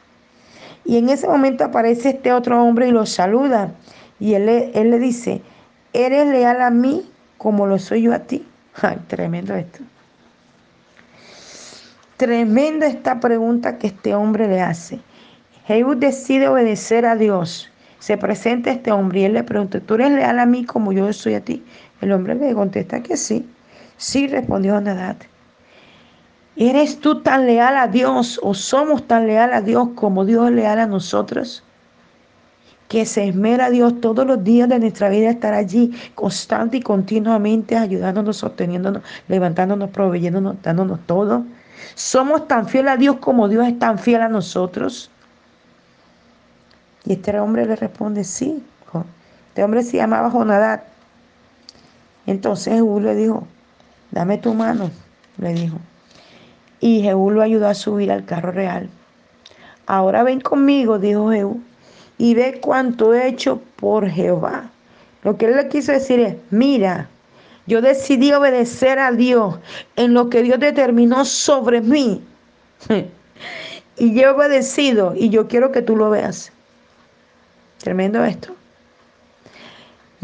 Y 0.86 0.98
en 0.98 1.10
ese 1.10 1.27
momento 1.27 1.63
aparece 1.63 2.10
este 2.10 2.32
otro 2.32 2.63
hombre 2.63 2.88
y 2.88 2.92
lo 2.92 3.06
saluda. 3.06 3.72
Y 4.20 4.34
él, 4.36 4.48
él 4.50 4.92
le 4.92 5.00
dice, 5.00 5.42
¿eres 5.94 6.27
leal 6.27 6.62
a 6.62 6.70
mí 6.70 7.10
como 7.38 7.65
lo 7.65 7.80
soy 7.80 8.04
yo 8.04 8.13
a 8.13 8.20
ti? 8.20 8.48
Ay, 8.82 8.98
tremendo 9.08 9.56
esto. 9.56 9.80
Tremenda 12.18 12.88
esta 12.88 13.20
pregunta 13.20 13.77
que 13.77 13.88
este 13.88 14.15
hombre 14.15 14.48
le 14.48 14.62
hace. 14.62 15.00
Jehú 15.68 15.96
decide 15.96 16.48
obedecer 16.48 17.06
a 17.06 17.15
Dios. 17.15 17.70
Se 18.00 18.18
presenta 18.18 18.72
este 18.72 18.92
hombre 18.92 19.22
y 19.22 19.24
él 19.25 19.34
le 19.34 19.44
pregunta, 19.44 19.80
¿tú 19.80 19.96
eres 19.96 20.12
leal 20.12 20.39
a 20.39 20.46
mí 20.46 20.63
como 20.63 20.94
yo 20.94 21.12
soy 21.12 21.34
a 21.34 21.42
ti? 21.42 21.63
El 22.01 22.12
hombre 22.12 22.36
le 22.36 22.54
contesta 22.54 23.01
que 23.01 23.18
sí. 23.18 23.50
Sí, 23.98 24.27
respondió 24.27 24.80
Nadad. 24.80 25.18
¿Eres 26.58 27.00
tú 27.00 27.22
tan 27.22 27.46
leal 27.46 27.78
a 27.78 27.88
Dios 27.88 28.40
o 28.42 28.54
somos 28.54 29.06
tan 29.08 29.28
leal 29.28 29.54
a 29.54 29.62
Dios 29.62 29.90
como 29.96 30.26
Dios 30.26 30.48
es 30.50 30.56
leal 30.56 30.80
a 30.80 30.88
nosotros? 30.88 31.64
que 32.88 33.06
se 33.06 33.28
esmera 33.28 33.70
Dios 33.70 34.00
todos 34.00 34.26
los 34.26 34.44
días 34.44 34.70
de 34.70 34.80
nuestra 34.80 35.10
vida 35.10 35.30
estar 35.30 35.54
allí 35.54 35.92
constante 36.14 36.78
y 36.78 36.82
continuamente 36.82 37.76
ayudándonos, 37.76 38.38
sosteniéndonos, 38.38 39.02
levantándonos, 39.28 39.90
proveyéndonos, 39.90 40.62
dándonos 40.62 41.00
todo. 41.08 41.46
Somos 41.96 42.48
tan 42.48 42.68
fieles 42.68 42.94
a 42.94 42.98
Dios 42.98 43.18
como 43.18 43.48
Dios 43.48 43.68
es 43.68 43.80
tan 43.80 43.98
fiel 43.98 44.22
a 44.22 44.30
nosotros. 44.30 45.10
Y 47.06 47.14
este 47.14 47.40
hombre 47.40 47.66
le 47.66 47.76
responde, 47.76 48.24
sí. 48.24 48.64
Este 49.50 49.64
hombre 49.64 49.84
se 49.84 49.98
llamaba 49.98 50.30
Jonadad. 50.30 50.84
Entonces 52.28 52.74
Jehú 52.74 53.00
le 53.00 53.16
dijo, 53.16 53.48
dame 54.12 54.38
tu 54.38 54.54
mano, 54.54 54.92
le 55.38 55.54
dijo. 55.54 55.78
Y 56.79 57.01
Jehú 57.01 57.32
lo 57.32 57.41
ayudó 57.41 57.67
a 57.67 57.74
subir 57.74 58.12
al 58.12 58.25
carro 58.25 58.51
real. 58.51 58.89
Ahora 59.88 60.24
ven 60.24 60.41
conmigo, 60.41 61.00
dijo 61.00 61.32
Jehú 61.32 61.62
y 62.17 62.34
ve 62.34 62.60
cuánto 62.62 63.13
he 63.13 63.27
hecho 63.27 63.62
por 63.75 64.10
Jehová. 64.10 64.70
Lo 65.24 65.38
que 65.38 65.46
él 65.46 65.55
le 65.55 65.67
quiso 65.67 65.91
decir 65.91 66.20
es, 66.20 66.36
mira, 66.51 67.10
yo 67.67 67.82
decidí 67.82 68.32
obedecer 68.32 69.00
a 69.00 69.12
Dios 69.12 69.55
en 69.96 70.13
lo 70.13 70.29
que 70.29 70.44
Dios 70.44 70.60
determinó 70.60 71.25
sobre 71.25 71.82
mí. 71.82 72.22
y 73.98 74.13
yo 74.13 74.22
he 74.22 74.29
obedecido 74.29 75.13
y 75.15 75.29
yo 75.29 75.48
quiero 75.48 75.72
que 75.72 75.82
tú 75.82 75.96
lo 75.96 76.10
veas. 76.10 76.51
Tremendo 77.79 78.24
esto. 78.24 78.55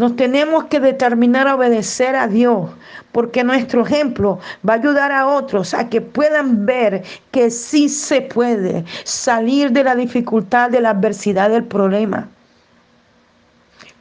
Nos 0.01 0.15
tenemos 0.15 0.63
que 0.63 0.79
determinar 0.79 1.47
a 1.47 1.53
obedecer 1.53 2.15
a 2.15 2.27
Dios, 2.27 2.71
porque 3.11 3.43
nuestro 3.43 3.85
ejemplo 3.85 4.39
va 4.67 4.73
a 4.73 4.77
ayudar 4.77 5.11
a 5.11 5.27
otros 5.27 5.75
a 5.75 5.89
que 5.89 6.01
puedan 6.01 6.65
ver 6.65 7.03
que 7.29 7.51
sí 7.51 7.87
se 7.87 8.21
puede 8.21 8.83
salir 9.03 9.71
de 9.71 9.83
la 9.83 9.93
dificultad, 9.93 10.71
de 10.71 10.81
la 10.81 10.89
adversidad, 10.89 11.51
del 11.51 11.65
problema. 11.65 12.27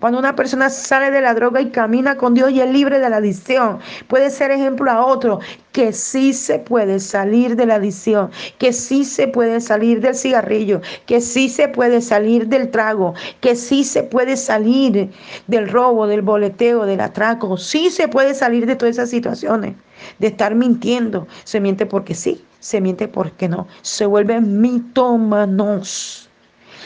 Cuando 0.01 0.19
una 0.19 0.35
persona 0.35 0.71
sale 0.71 1.11
de 1.11 1.21
la 1.21 1.35
droga 1.35 1.61
y 1.61 1.69
camina 1.69 2.17
con 2.17 2.33
Dios 2.33 2.51
y 2.53 2.61
es 2.63 2.71
libre 2.73 2.99
de 2.99 3.11
la 3.11 3.19
adicción, 3.19 3.81
puede 4.09 4.31
ser 4.31 4.51
ejemplo 4.51 4.91
a 4.91 5.05
otro 5.05 5.41
que 5.73 5.93
sí 5.93 6.33
se 6.33 6.59
puede 6.59 6.99
salir 7.01 7.55
de 7.55 7.67
la 7.67 7.75
adicción, 7.75 8.31
que 8.57 8.73
sí 8.73 9.05
se 9.05 9.29
puede 9.29 9.61
salir 9.61 10.01
del 10.01 10.15
cigarrillo, 10.15 10.81
que 11.05 11.21
sí 11.21 11.51
se 11.51 11.69
puede 11.69 12.01
salir 12.01 12.49
del 12.49 12.71
trago, 12.71 13.13
que 13.43 13.55
sí 13.55 13.85
se 13.85 14.03
puede 14.03 14.39
salir 14.39 15.11
del 15.49 15.69
robo, 15.69 16.07
del 16.07 16.23
boleteo, 16.23 16.87
del 16.87 17.01
atraco, 17.01 17.59
sí 17.59 17.91
se 17.91 18.09
puede 18.09 18.35
salir 18.35 18.65
de 18.65 18.77
todas 18.77 18.97
esas 18.97 19.11
situaciones, 19.11 19.75
de 20.19 20.29
estar 20.29 20.55
mintiendo. 20.55 21.29
Se 21.45 21.61
miente 21.61 21.85
porque 21.85 22.15
sí, 22.15 22.43
se 22.59 22.81
miente 22.81 23.07
porque 23.07 23.51
no, 23.51 23.69
se 23.83 24.07
vuelven 24.07 24.63
mitómanos. 24.63 26.30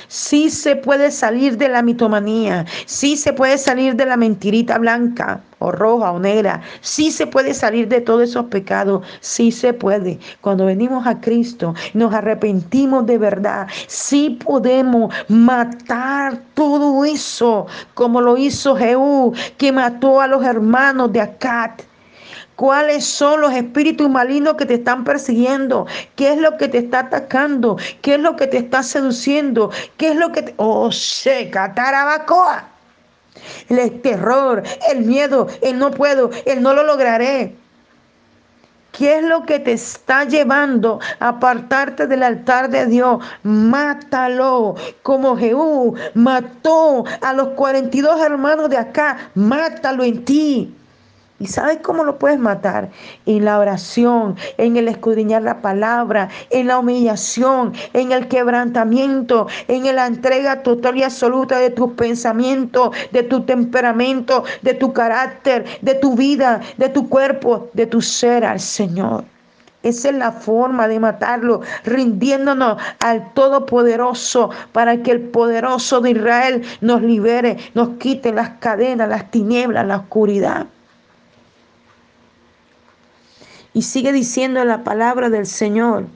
Sí 0.08 0.50
se 0.50 0.76
puede 0.76 1.10
salir 1.10 1.56
de 1.58 1.68
la 1.68 1.82
mitomanía, 1.82 2.64
sí 2.86 3.16
se 3.16 3.32
puede 3.32 3.58
salir 3.58 3.96
de 3.96 4.06
la 4.06 4.16
mentirita 4.16 4.78
blanca 4.78 5.40
o 5.58 5.72
roja 5.72 6.12
o 6.12 6.18
negra, 6.18 6.60
sí 6.80 7.10
se 7.10 7.26
puede 7.26 7.54
salir 7.54 7.88
de 7.88 8.00
todos 8.00 8.22
esos 8.22 8.46
pecados, 8.46 9.06
sí 9.20 9.50
se 9.50 9.72
puede. 9.72 10.18
Cuando 10.40 10.66
venimos 10.66 11.06
a 11.06 11.20
Cristo, 11.20 11.74
nos 11.94 12.12
arrepentimos 12.12 13.06
de 13.06 13.18
verdad, 13.18 13.66
sí 13.86 14.38
podemos 14.44 15.14
matar 15.28 16.40
todo 16.54 17.04
eso, 17.04 17.66
como 17.94 18.20
lo 18.20 18.36
hizo 18.36 18.76
Jehú, 18.76 19.32
que 19.56 19.72
mató 19.72 20.20
a 20.20 20.26
los 20.26 20.44
hermanos 20.44 21.12
de 21.12 21.20
Acat 21.20 21.82
¿Cuáles 22.56 23.04
son 23.04 23.40
los 23.40 23.52
espíritus 23.52 24.08
malignos 24.08 24.54
que 24.54 24.66
te 24.66 24.74
están 24.74 25.02
persiguiendo? 25.02 25.86
¿Qué 26.14 26.32
es 26.32 26.38
lo 26.38 26.56
que 26.56 26.68
te 26.68 26.78
está 26.78 27.00
atacando? 27.00 27.76
¿Qué 28.00 28.14
es 28.14 28.20
lo 28.20 28.36
que 28.36 28.46
te 28.46 28.58
está 28.58 28.82
seduciendo? 28.82 29.70
¿Qué 29.96 30.08
es 30.10 30.16
lo 30.16 30.30
que 30.30 30.42
te... 30.42 30.54
Oh, 30.56 30.90
Tarabacoa. 31.52 32.68
El 33.68 34.00
terror, 34.00 34.62
el 34.90 35.02
miedo, 35.02 35.48
el 35.62 35.78
no 35.78 35.90
puedo, 35.90 36.30
el 36.46 36.62
no 36.62 36.72
lo 36.72 36.84
lograré. 36.84 37.54
¿Qué 38.92 39.18
es 39.18 39.24
lo 39.24 39.44
que 39.44 39.58
te 39.58 39.72
está 39.72 40.22
llevando 40.24 41.00
a 41.18 41.30
apartarte 41.30 42.06
del 42.06 42.22
altar 42.22 42.70
de 42.70 42.86
Dios? 42.86 43.18
Mátalo, 43.42 44.76
como 45.02 45.36
Jehú 45.36 45.96
mató 46.14 47.04
a 47.20 47.32
los 47.32 47.48
42 47.48 48.20
hermanos 48.20 48.70
de 48.70 48.78
acá. 48.78 49.30
Mátalo 49.34 50.04
en 50.04 50.24
ti. 50.24 50.74
¿Y 51.40 51.46
sabes 51.48 51.78
cómo 51.82 52.04
lo 52.04 52.16
puedes 52.16 52.38
matar? 52.38 52.90
En 53.26 53.44
la 53.44 53.58
oración, 53.58 54.36
en 54.56 54.76
el 54.76 54.86
escudriñar 54.86 55.42
la 55.42 55.60
palabra, 55.60 56.28
en 56.50 56.68
la 56.68 56.78
humillación, 56.78 57.72
en 57.92 58.12
el 58.12 58.28
quebrantamiento, 58.28 59.48
en 59.66 59.96
la 59.96 60.06
entrega 60.06 60.62
total 60.62 60.96
y 60.96 61.02
absoluta 61.02 61.58
de 61.58 61.70
tus 61.70 61.92
pensamientos, 61.94 62.96
de 63.10 63.24
tu 63.24 63.42
temperamento, 63.42 64.44
de 64.62 64.74
tu 64.74 64.92
carácter, 64.92 65.64
de 65.82 65.94
tu 65.96 66.14
vida, 66.14 66.60
de 66.76 66.88
tu 66.88 67.08
cuerpo, 67.08 67.68
de 67.72 67.86
tu 67.86 68.00
ser 68.00 68.44
al 68.44 68.60
Señor. 68.60 69.24
Esa 69.82 70.10
es 70.10 70.14
la 70.14 70.30
forma 70.30 70.86
de 70.86 71.00
matarlo, 71.00 71.62
rindiéndonos 71.84 72.80
al 73.00 73.34
Todopoderoso 73.34 74.50
para 74.72 75.02
que 75.02 75.10
el 75.10 75.20
poderoso 75.20 76.00
de 76.00 76.12
Israel 76.12 76.62
nos 76.80 77.02
libere, 77.02 77.58
nos 77.74 77.90
quite 77.98 78.32
las 78.32 78.50
cadenas, 78.60 79.08
las 79.08 79.30
tinieblas, 79.32 79.84
la 79.84 79.96
oscuridad. 79.96 80.66
Y 83.74 83.82
sigue 83.82 84.12
diciendo 84.12 84.64
la 84.64 84.84
palabra 84.84 85.28
del 85.28 85.46
Señor. 85.46 86.06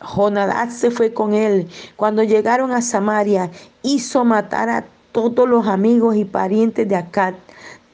Jonadab 0.00 0.70
se 0.70 0.90
fue 0.90 1.12
con 1.14 1.34
él. 1.34 1.66
Cuando 1.96 2.22
llegaron 2.22 2.72
a 2.72 2.82
Samaria, 2.82 3.50
hizo 3.82 4.24
matar 4.24 4.68
a 4.68 4.84
todos 5.12 5.48
los 5.48 5.66
amigos 5.66 6.16
y 6.16 6.24
parientes 6.24 6.88
de 6.88 6.96
Acad, 6.96 7.34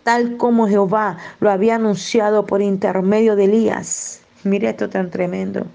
tal 0.03 0.37
como 0.37 0.67
Jehová 0.67 1.19
lo 1.39 1.51
había 1.51 1.77
anunciado 1.77 2.47
por 2.47 2.63
intermedio 2.63 3.37
de 3.37 3.45
Elías. 3.45 4.21
Mire 4.43 4.71
esto 4.71 4.89
tan 4.89 5.11
tremendo. 5.11 5.67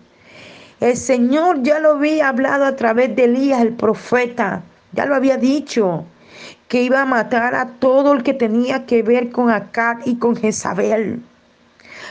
El 0.81 0.97
Señor 0.97 1.63
ya 1.63 1.79
lo 1.79 1.91
había 1.91 2.27
hablado 2.27 2.65
a 2.65 2.75
través 2.75 3.15
de 3.15 3.25
Elías, 3.25 3.61
el 3.61 3.73
profeta. 3.73 4.61
Ya 4.91 5.05
lo 5.05 5.15
había 5.15 5.37
dicho 5.37 6.03
que 6.67 6.83
iba 6.83 7.01
a 7.01 7.05
matar 7.05 7.55
a 7.55 7.67
todo 7.79 8.11
el 8.11 8.23
que 8.23 8.33
tenía 8.33 8.85
que 8.85 9.03
ver 9.03 9.31
con 9.31 9.49
Acad 9.51 9.99
y 10.05 10.17
con 10.17 10.35
Jezabel. 10.35 11.23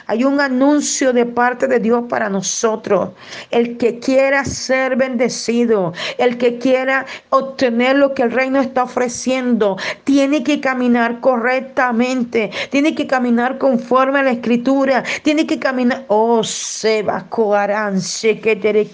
Hay 0.07 0.25
un 0.25 0.41
anuncio 0.41 1.13
de 1.13 1.27
parte 1.27 1.67
de 1.67 1.81
Dios 1.81 2.05
para 2.09 2.29
nosotros. 2.29 3.11
El 3.51 3.77
que 3.77 3.99
quiera 3.99 4.45
ser 4.45 4.97
bendecido, 4.97 5.93
el 6.19 6.39
que 6.39 6.59
quiera 6.59 7.07
obtener 7.31 7.97
lo 7.97 8.15
que 8.15 8.23
el 8.23 8.33
reino 8.33 8.61
está 8.61 8.85
ofreciendo, 8.85 9.77
tiene 10.05 10.43
que 10.43 10.61
caminar 10.61 11.21
correctamente, 11.21 12.51
tiene 12.71 12.95
que 12.95 13.07
caminar 13.07 13.59
conforme 13.59 14.21
a 14.21 14.23
la 14.23 14.31
escritura, 14.33 15.03
tiene 15.23 15.47
que 15.47 15.59
caminar. 15.59 16.05
Oh, 16.09 16.43
Seba, 16.45 17.27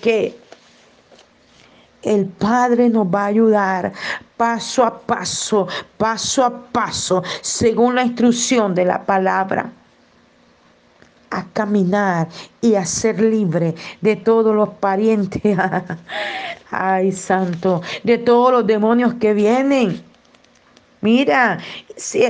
que. 0.00 0.34
El 2.02 2.26
Padre 2.26 2.88
nos 2.88 3.06
va 3.06 3.24
a 3.24 3.26
ayudar 3.26 3.92
paso 4.38 4.84
a 4.84 4.98
paso, 5.00 5.68
paso 5.98 6.44
a 6.44 6.50
paso, 6.50 7.22
según 7.42 7.94
la 7.94 8.04
instrucción 8.04 8.74
de 8.74 8.86
la 8.86 9.04
palabra 9.04 9.70
a 11.30 11.44
caminar 11.52 12.28
y 12.60 12.74
a 12.74 12.84
ser 12.84 13.20
libre 13.20 13.74
de 14.00 14.16
todos 14.16 14.54
los 14.54 14.68
parientes. 14.68 15.42
Ay, 16.70 17.12
santo, 17.12 17.82
de 18.02 18.18
todos 18.18 18.52
los 18.52 18.66
demonios 18.66 19.14
que 19.14 19.34
vienen. 19.34 20.02
Mira, 21.00 21.58
si, 21.96 22.24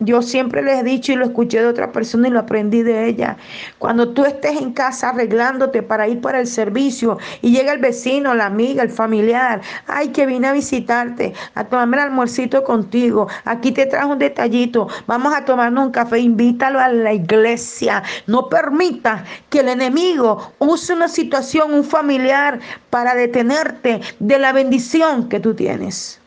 yo 0.00 0.22
siempre 0.22 0.62
les 0.62 0.80
he 0.80 0.82
dicho 0.84 1.12
y 1.12 1.16
lo 1.16 1.24
escuché 1.24 1.60
de 1.60 1.66
otra 1.66 1.92
persona 1.92 2.28
y 2.28 2.30
lo 2.30 2.40
aprendí 2.40 2.82
de 2.82 3.06
ella. 3.06 3.36
Cuando 3.78 4.10
tú 4.10 4.24
estés 4.24 4.60
en 4.60 4.72
casa 4.72 5.10
arreglándote 5.10 5.82
para 5.82 6.08
ir 6.08 6.20
para 6.20 6.40
el 6.40 6.46
servicio 6.46 7.18
y 7.42 7.50
llega 7.50 7.72
el 7.72 7.80
vecino, 7.80 8.34
la 8.34 8.46
amiga, 8.46 8.82
el 8.82 8.90
familiar, 8.90 9.60
ay, 9.86 10.08
que 10.08 10.26
vine 10.26 10.48
a 10.48 10.52
visitarte, 10.52 11.34
a 11.54 11.64
tomarme 11.64 11.96
el 11.96 12.02
almuercito 12.04 12.64
contigo, 12.64 13.28
aquí 13.44 13.72
te 13.72 13.86
trajo 13.86 14.12
un 14.12 14.18
detallito, 14.18 14.88
vamos 15.06 15.34
a 15.34 15.44
tomarnos 15.44 15.86
un 15.86 15.92
café, 15.92 16.18
invítalo 16.20 16.78
a 16.78 16.88
la 16.88 17.12
iglesia. 17.12 18.02
No 18.26 18.48
permita 18.48 19.24
que 19.50 19.60
el 19.60 19.68
enemigo 19.68 20.52
use 20.58 20.94
una 20.94 21.08
situación, 21.08 21.72
un 21.74 21.84
familiar, 21.84 22.60
para 22.90 23.14
detenerte 23.14 24.00
de 24.18 24.38
la 24.38 24.52
bendición 24.52 25.28
que 25.28 25.40
tú 25.40 25.54
tienes. 25.54 26.17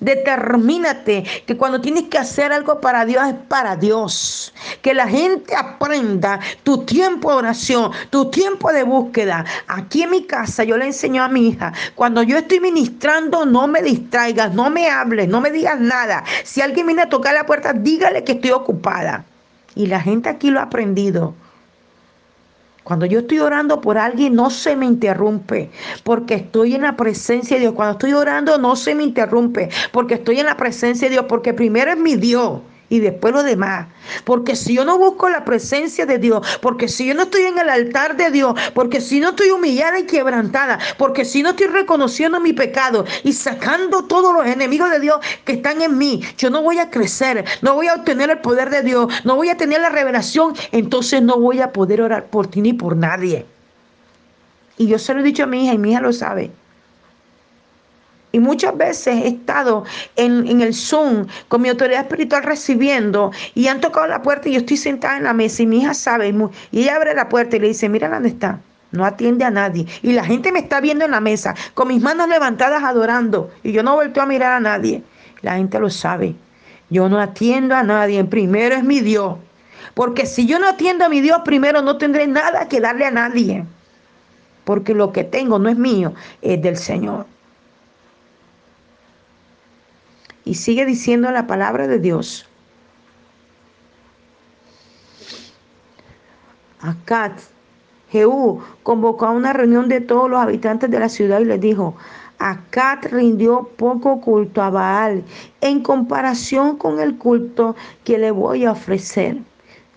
Determínate 0.00 1.24
que 1.46 1.56
cuando 1.56 1.80
tienes 1.80 2.04
que 2.04 2.18
hacer 2.18 2.52
algo 2.52 2.80
para 2.80 3.04
Dios 3.04 3.28
es 3.28 3.34
para 3.48 3.76
Dios. 3.76 4.54
Que 4.82 4.94
la 4.94 5.06
gente 5.06 5.54
aprenda 5.54 6.40
tu 6.62 6.84
tiempo 6.84 7.30
de 7.30 7.36
oración, 7.36 7.92
tu 8.08 8.30
tiempo 8.30 8.72
de 8.72 8.82
búsqueda. 8.82 9.44
Aquí 9.66 10.02
en 10.02 10.10
mi 10.10 10.24
casa 10.24 10.64
yo 10.64 10.76
le 10.76 10.86
enseño 10.86 11.22
a 11.22 11.28
mi 11.28 11.48
hija, 11.48 11.72
cuando 11.94 12.22
yo 12.22 12.38
estoy 12.38 12.60
ministrando, 12.60 13.44
no 13.44 13.66
me 13.68 13.82
distraigas, 13.82 14.54
no 14.54 14.70
me 14.70 14.88
hables, 14.88 15.28
no 15.28 15.40
me 15.40 15.50
digas 15.50 15.78
nada. 15.80 16.24
Si 16.44 16.60
alguien 16.60 16.86
viene 16.86 17.02
a 17.02 17.08
tocar 17.08 17.34
la 17.34 17.46
puerta, 17.46 17.72
dígale 17.72 18.24
que 18.24 18.32
estoy 18.32 18.52
ocupada. 18.52 19.24
Y 19.74 19.86
la 19.86 20.00
gente 20.00 20.28
aquí 20.28 20.50
lo 20.50 20.60
ha 20.60 20.64
aprendido. 20.64 21.34
Cuando 22.84 23.06
yo 23.06 23.20
estoy 23.20 23.38
orando 23.38 23.80
por 23.80 23.98
alguien, 23.98 24.34
no 24.34 24.50
se 24.50 24.76
me 24.76 24.86
interrumpe, 24.86 25.70
porque 26.02 26.34
estoy 26.34 26.74
en 26.74 26.82
la 26.82 26.96
presencia 26.96 27.56
de 27.56 27.60
Dios. 27.60 27.74
Cuando 27.74 27.92
estoy 27.92 28.12
orando, 28.12 28.58
no 28.58 28.76
se 28.76 28.94
me 28.94 29.04
interrumpe, 29.04 29.68
porque 29.92 30.14
estoy 30.14 30.40
en 30.40 30.46
la 30.46 30.56
presencia 30.56 31.08
de 31.08 31.12
Dios, 31.12 31.26
porque 31.28 31.54
primero 31.54 31.90
es 31.90 31.98
mi 31.98 32.16
Dios 32.16 32.60
y 32.90 32.98
después 32.98 33.32
lo 33.32 33.42
demás. 33.42 33.86
Porque 34.24 34.54
si 34.54 34.74
yo 34.74 34.84
no 34.84 34.98
busco 34.98 35.30
la 35.30 35.44
presencia 35.44 36.04
de 36.04 36.18
Dios, 36.18 36.46
porque 36.60 36.88
si 36.88 37.06
yo 37.06 37.14
no 37.14 37.22
estoy 37.22 37.44
en 37.44 37.58
el 37.58 37.70
altar 37.70 38.16
de 38.16 38.30
Dios, 38.30 38.54
porque 38.74 39.00
si 39.00 39.20
no 39.20 39.30
estoy 39.30 39.50
humillada 39.50 39.98
y 39.98 40.04
quebrantada, 40.04 40.78
porque 40.98 41.24
si 41.24 41.42
no 41.42 41.50
estoy 41.50 41.68
reconociendo 41.68 42.38
mi 42.40 42.52
pecado 42.52 43.06
y 43.24 43.32
sacando 43.32 44.04
todos 44.04 44.34
los 44.34 44.46
enemigos 44.46 44.90
de 44.90 45.00
Dios 45.00 45.16
que 45.44 45.52
están 45.52 45.80
en 45.80 45.96
mí, 45.96 46.20
yo 46.36 46.50
no 46.50 46.62
voy 46.62 46.78
a 46.78 46.90
crecer, 46.90 47.44
no 47.62 47.74
voy 47.74 47.86
a 47.86 47.94
obtener 47.94 48.28
el 48.28 48.38
poder 48.40 48.68
de 48.68 48.82
Dios, 48.82 49.06
no 49.24 49.36
voy 49.36 49.48
a 49.48 49.56
tener 49.56 49.80
la 49.80 49.88
revelación, 49.88 50.54
entonces 50.72 51.22
no 51.22 51.38
voy 51.38 51.60
a 51.60 51.72
poder 51.72 52.02
orar 52.02 52.26
por 52.26 52.48
ti 52.48 52.60
ni 52.60 52.72
por 52.72 52.96
nadie. 52.96 53.46
Y 54.76 54.88
yo 54.88 54.98
se 54.98 55.14
lo 55.14 55.20
he 55.20 55.22
dicho 55.22 55.44
a 55.44 55.46
mi 55.46 55.64
hija 55.64 55.74
y 55.74 55.78
mi 55.78 55.92
hija 55.92 56.00
lo 56.00 56.12
sabe. 56.12 56.50
Y 58.32 58.38
muchas 58.38 58.76
veces 58.76 59.24
he 59.24 59.28
estado 59.28 59.84
en, 60.16 60.60
el 60.60 60.72
Zoom 60.72 61.26
con 61.48 61.62
mi 61.62 61.68
autoridad 61.68 62.02
espiritual 62.02 62.44
recibiendo 62.44 63.32
y 63.54 63.66
han 63.66 63.80
tocado 63.80 64.06
la 64.06 64.22
puerta 64.22 64.48
y 64.48 64.52
yo 64.52 64.58
estoy 64.58 64.76
sentada 64.76 65.16
en 65.16 65.24
la 65.24 65.32
mesa 65.32 65.62
y 65.62 65.66
mi 65.66 65.78
hija 65.80 65.94
sabe 65.94 66.32
y 66.70 66.80
ella 66.80 66.96
abre 66.96 67.14
la 67.14 67.28
puerta 67.28 67.56
y 67.56 67.60
le 67.60 67.68
dice, 67.68 67.88
mira 67.88 68.08
dónde 68.08 68.28
está. 68.28 68.60
No 68.92 69.04
atiende 69.04 69.44
a 69.44 69.50
nadie. 69.50 69.86
Y 70.02 70.12
la 70.12 70.24
gente 70.24 70.52
me 70.52 70.60
está 70.60 70.80
viendo 70.80 71.04
en 71.04 71.12
la 71.12 71.20
mesa 71.20 71.54
con 71.74 71.88
mis 71.88 72.02
manos 72.02 72.28
levantadas 72.28 72.82
adorando 72.82 73.50
y 73.62 73.72
yo 73.72 73.82
no 73.82 73.94
vuelto 73.94 74.20
a 74.20 74.26
mirar 74.26 74.52
a 74.52 74.60
nadie. 74.60 75.02
La 75.42 75.56
gente 75.56 75.78
lo 75.78 75.90
sabe. 75.90 76.34
Yo 76.88 77.08
no 77.08 77.20
atiendo 77.20 77.74
a 77.74 77.82
nadie. 77.82 78.22
Primero 78.24 78.74
es 78.74 78.84
mi 78.84 79.00
Dios. 79.00 79.36
Porque 79.94 80.26
si 80.26 80.46
yo 80.46 80.58
no 80.58 80.68
atiendo 80.68 81.04
a 81.04 81.08
mi 81.08 81.20
Dios 81.20 81.40
primero 81.44 81.82
no 81.82 81.98
tendré 81.98 82.26
nada 82.26 82.68
que 82.68 82.80
darle 82.80 83.06
a 83.06 83.10
nadie. 83.10 83.64
Porque 84.64 84.94
lo 84.94 85.12
que 85.12 85.24
tengo 85.24 85.58
no 85.58 85.68
es 85.68 85.76
mío, 85.76 86.14
es 86.42 86.60
del 86.60 86.76
Señor. 86.76 87.26
Y 90.50 90.56
sigue 90.56 90.84
diciendo 90.84 91.30
la 91.30 91.46
palabra 91.46 91.86
de 91.86 92.00
Dios. 92.00 92.44
Acat, 96.80 97.38
Jehú 98.10 98.60
convocó 98.82 99.26
a 99.26 99.30
una 99.30 99.52
reunión 99.52 99.88
de 99.88 100.00
todos 100.00 100.28
los 100.28 100.40
habitantes 100.40 100.90
de 100.90 100.98
la 100.98 101.08
ciudad 101.08 101.38
y 101.38 101.44
les 101.44 101.60
dijo, 101.60 101.94
Acat 102.40 103.04
rindió 103.12 103.70
poco 103.76 104.20
culto 104.20 104.60
a 104.60 104.70
Baal 104.70 105.22
en 105.60 105.84
comparación 105.84 106.76
con 106.76 106.98
el 106.98 107.16
culto 107.16 107.76
que 108.02 108.18
le 108.18 108.32
voy 108.32 108.64
a 108.64 108.72
ofrecer. 108.72 109.38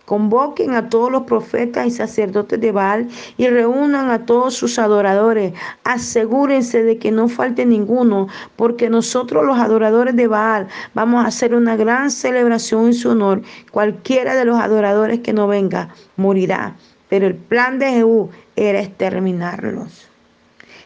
Convoquen 0.06 0.74
a 0.74 0.90
todos 0.90 1.10
los 1.10 1.24
profetas 1.24 1.88
y 1.88 1.92
sacerdotes 1.92 2.60
de 2.60 2.74
Baal 2.74 3.08
y 3.38 3.48
reúnan 3.48 4.10
a 4.10 4.26
todos 4.26 4.54
sus 4.54 4.78
adoradores. 4.78 5.54
Asegúrense 5.86 6.84
de 6.84 6.98
que 6.98 7.12
no 7.12 7.30
falte 7.30 7.66
ninguno, 7.66 8.28
porque 8.58 8.90
nosotros 8.90 9.46
los 9.46 9.58
adoradores 9.58 10.16
de 10.18 10.28
Baal 10.28 10.68
vamos 10.94 11.24
a 11.24 11.30
hacer 11.30 11.56
una 11.56 11.78
gran 11.78 12.12
celebración 12.12 12.88
en 12.88 12.94
su 12.94 13.12
honor. 13.12 13.42
Cualquiera 13.72 14.36
de 14.36 14.44
los 14.44 14.60
adoradores 14.60 15.22
que 15.22 15.32
no 15.32 15.48
venga 15.48 15.90
morirá. 16.18 16.76
Pero 17.08 17.28
el 17.28 17.36
plan 17.36 17.80
de 17.80 17.92
Jehú 17.92 18.30
era 18.58 18.82
exterminarlos. 18.82 20.10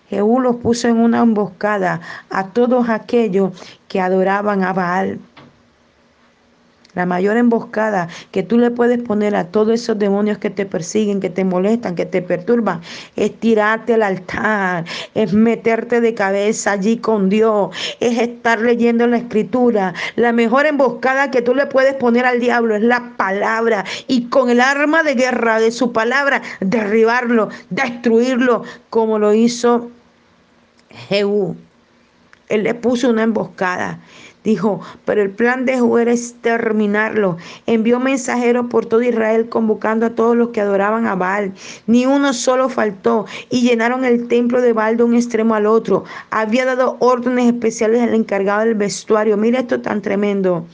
Jehú 0.09 0.39
los 0.39 0.57
puso 0.57 0.87
en 0.87 0.97
una 0.97 1.21
emboscada 1.21 2.01
a 2.29 2.47
todos 2.47 2.87
aquellos 2.89 3.51
que 3.87 3.99
adoraban 3.99 4.63
a 4.63 4.73
Baal. 4.73 5.19
La 6.93 7.05
mayor 7.05 7.37
emboscada 7.37 8.07
que 8.31 8.41
tú 8.43 8.57
le 8.57 8.71
puedes 8.71 8.99
poner 9.01 9.35
a 9.35 9.45
todos 9.45 9.73
esos 9.73 9.99
demonios 9.99 10.39
que 10.39 10.49
te 10.49 10.65
persiguen, 10.65 11.19
que 11.19 11.29
te 11.29 11.43
molestan, 11.43 11.95
que 11.95 12.05
te 12.05 12.21
perturban, 12.21 12.81
es 13.15 13.39
tirarte 13.39 13.93
al 13.93 14.03
altar, 14.03 14.85
es 15.13 15.33
meterte 15.33 16.01
de 16.01 16.13
cabeza 16.13 16.71
allí 16.71 16.97
con 16.97 17.29
Dios, 17.29 17.69
es 17.99 18.17
estar 18.17 18.59
leyendo 18.61 19.05
la 19.05 19.17
escritura. 19.17 19.93
La 20.15 20.31
mejor 20.31 20.65
emboscada 20.65 21.29
que 21.29 21.41
tú 21.41 21.53
le 21.53 21.67
puedes 21.67 21.93
poner 21.95 22.25
al 22.25 22.39
diablo 22.39 22.75
es 22.75 22.81
la 22.81 23.13
palabra 23.15 23.85
y 24.07 24.25
con 24.29 24.49
el 24.49 24.59
arma 24.59 25.03
de 25.03 25.13
guerra 25.13 25.59
de 25.59 25.71
su 25.71 25.91
palabra 25.91 26.41
derribarlo, 26.61 27.49
destruirlo, 27.69 28.63
como 28.89 29.19
lo 29.19 29.33
hizo 29.33 29.91
Jehú. 31.09 31.55
Él 32.49 32.63
le 32.63 32.73
puso 32.73 33.09
una 33.09 33.23
emboscada 33.23 33.99
Dijo, 34.47 34.79
pero 35.03 35.21
el 35.21 35.31
plan 35.31 35.65
de 35.65 35.73
Jehú 35.73 35.97
era 35.97 36.13
exterminarlo. 36.13 37.35
Envió 37.65 37.99
mensajeros 37.99 38.67
por 38.67 38.85
todo 38.85 39.01
Israel 39.01 39.49
convocando 39.49 40.05
a 40.05 40.11
todos 40.11 40.37
los 40.37 40.51
que 40.51 40.61
adoraban 40.61 41.05
a 41.05 41.15
Baal. 41.15 41.51
Ni 41.85 42.05
uno 42.05 42.31
solo 42.31 42.69
faltó 42.69 43.25
y 43.49 43.63
llenaron 43.67 44.05
el 44.05 44.29
templo 44.29 44.61
de 44.61 44.71
Baal 44.71 44.95
de 44.95 45.03
un 45.03 45.15
extremo 45.15 45.53
al 45.53 45.65
otro. 45.65 46.05
Había 46.29 46.63
dado 46.63 46.95
órdenes 46.99 47.47
especiales 47.47 48.01
al 48.01 48.13
encargado 48.13 48.61
del 48.61 48.75
vestuario. 48.75 49.35
Mira 49.35 49.59
esto 49.59 49.81
tan 49.81 50.01
tremendo 50.01 50.65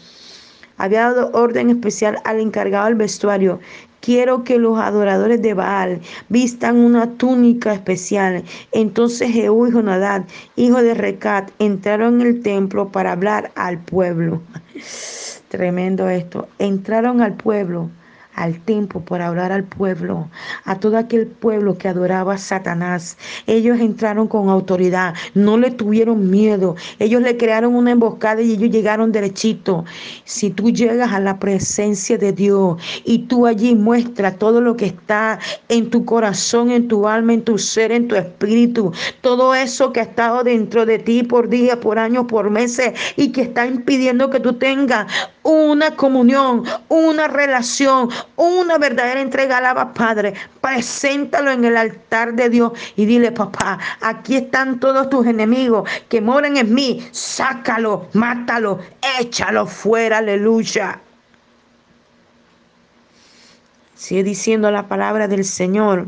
había 0.77 1.01
dado 1.03 1.31
orden 1.33 1.69
especial 1.69 2.17
al 2.25 2.39
encargado 2.39 2.86
del 2.86 2.95
vestuario. 2.95 3.59
Quiero 4.03 4.43
que 4.43 4.57
los 4.57 4.77
adoradores 4.79 5.41
de 5.41 5.53
Baal 5.53 6.01
vistan 6.27 6.75
una 6.75 7.11
túnica 7.11 7.73
especial. 7.73 8.43
Entonces 8.73 9.31
Jehú 9.31 9.65
y 9.65 9.71
Jonadad, 9.71 10.25
hijo 10.57 10.83
de 10.83 10.93
Recat, 10.93 11.51
entraron 11.57 12.19
en 12.19 12.27
el 12.27 12.41
templo 12.41 12.89
para 12.89 13.13
hablar 13.13 13.53
al 13.55 13.79
pueblo. 13.79 14.41
Tremendo 15.47 16.09
esto. 16.09 16.49
Entraron 16.59 17.21
al 17.21 17.35
pueblo 17.35 17.91
al 18.36 18.60
templo 18.60 19.02
por 19.02 19.22
hablar 19.22 19.52
al 19.52 19.63
pueblo, 19.63 20.30
a 20.65 20.80
todo 20.80 20.98
aquel 20.98 21.28
pueblo 21.28 21.78
que 21.78 21.88
adoraba 21.88 22.34
a 22.34 22.38
Satanás. 22.38 23.17
Ellos 23.48 23.80
entraron 23.80 24.28
con 24.28 24.50
autoridad, 24.50 25.13
no 25.34 25.58
le 25.58 25.72
tuvieron 25.72 26.30
miedo. 26.30 26.76
Ellos 27.00 27.22
le 27.22 27.38
crearon 27.38 27.76
una 27.76 27.91
emboscada 27.91 28.41
y 28.41 28.52
ellos 28.52 28.69
llegaron 28.69 29.12
derechito. 29.12 29.86
Si 30.26 30.50
tú 30.50 30.72
llegas 30.72 31.13
a 31.13 31.19
la 31.19 31.39
presencia 31.39 32.17
de 32.17 32.32
Dios 32.32 32.82
y 33.06 33.19
tú 33.19 33.46
allí 33.48 33.76
muestras 33.76 34.38
todo 34.38 34.62
lo 34.62 34.76
que 34.76 34.88
está 34.88 35.39
en 35.69 35.89
tu 35.89 36.06
corazón, 36.06 36.72
en 36.72 36.88
tu 36.88 37.08
alma, 37.08 37.34
en 37.34 37.43
tu 37.43 37.58
ser, 37.58 37.91
en 37.91 38.08
tu 38.08 38.15
espíritu, 38.15 38.91
todo 39.22 39.54
eso 39.54 39.91
que 39.93 40.00
ha 40.00 40.04
estado 40.04 40.43
dentro 40.43 40.86
de 40.86 41.00
ti 41.00 41.24
por 41.24 41.50
días, 41.50 41.78
por 41.78 42.00
años, 42.00 42.26
por 42.28 42.50
meses 42.50 42.93
y 43.15 43.32
que 43.32 43.41
está 43.41 43.65
impidiendo 43.67 44.30
que 44.30 44.39
tú 44.39 44.54
tengas 44.54 45.08
una 45.43 45.96
comunión, 45.96 46.63
una 46.89 47.28
relación, 47.28 48.10
una 48.36 48.77
verdadera 48.77 49.21
entrega 49.21 49.57
alaba 49.57 49.93
Padre. 49.93 50.33
Preséntalo 50.62 51.51
en 51.51 51.65
el 51.65 51.77
altar 51.77 52.33
de 52.33 52.49
Dios 52.49 52.73
y 52.95 53.05
dile, 53.05 53.31
papá, 53.31 53.79
aquí 54.01 54.36
están 54.38 54.79
todos 54.79 55.09
tus 55.09 55.27
enemigos 55.27 55.89
que 56.09 56.21
moran 56.21 56.57
en 56.57 56.73
mí. 56.73 57.07
Sácalo, 57.12 58.07
mátalo, 58.13 58.79
échalo 59.19 59.67
fuera, 59.67 60.19
aleluya. 60.19 60.99
Sigue 63.95 64.23
diciendo 64.23 64.69
la 64.69 64.88
palabra 64.88 65.27
del 65.27 65.45
Señor. 65.45 66.07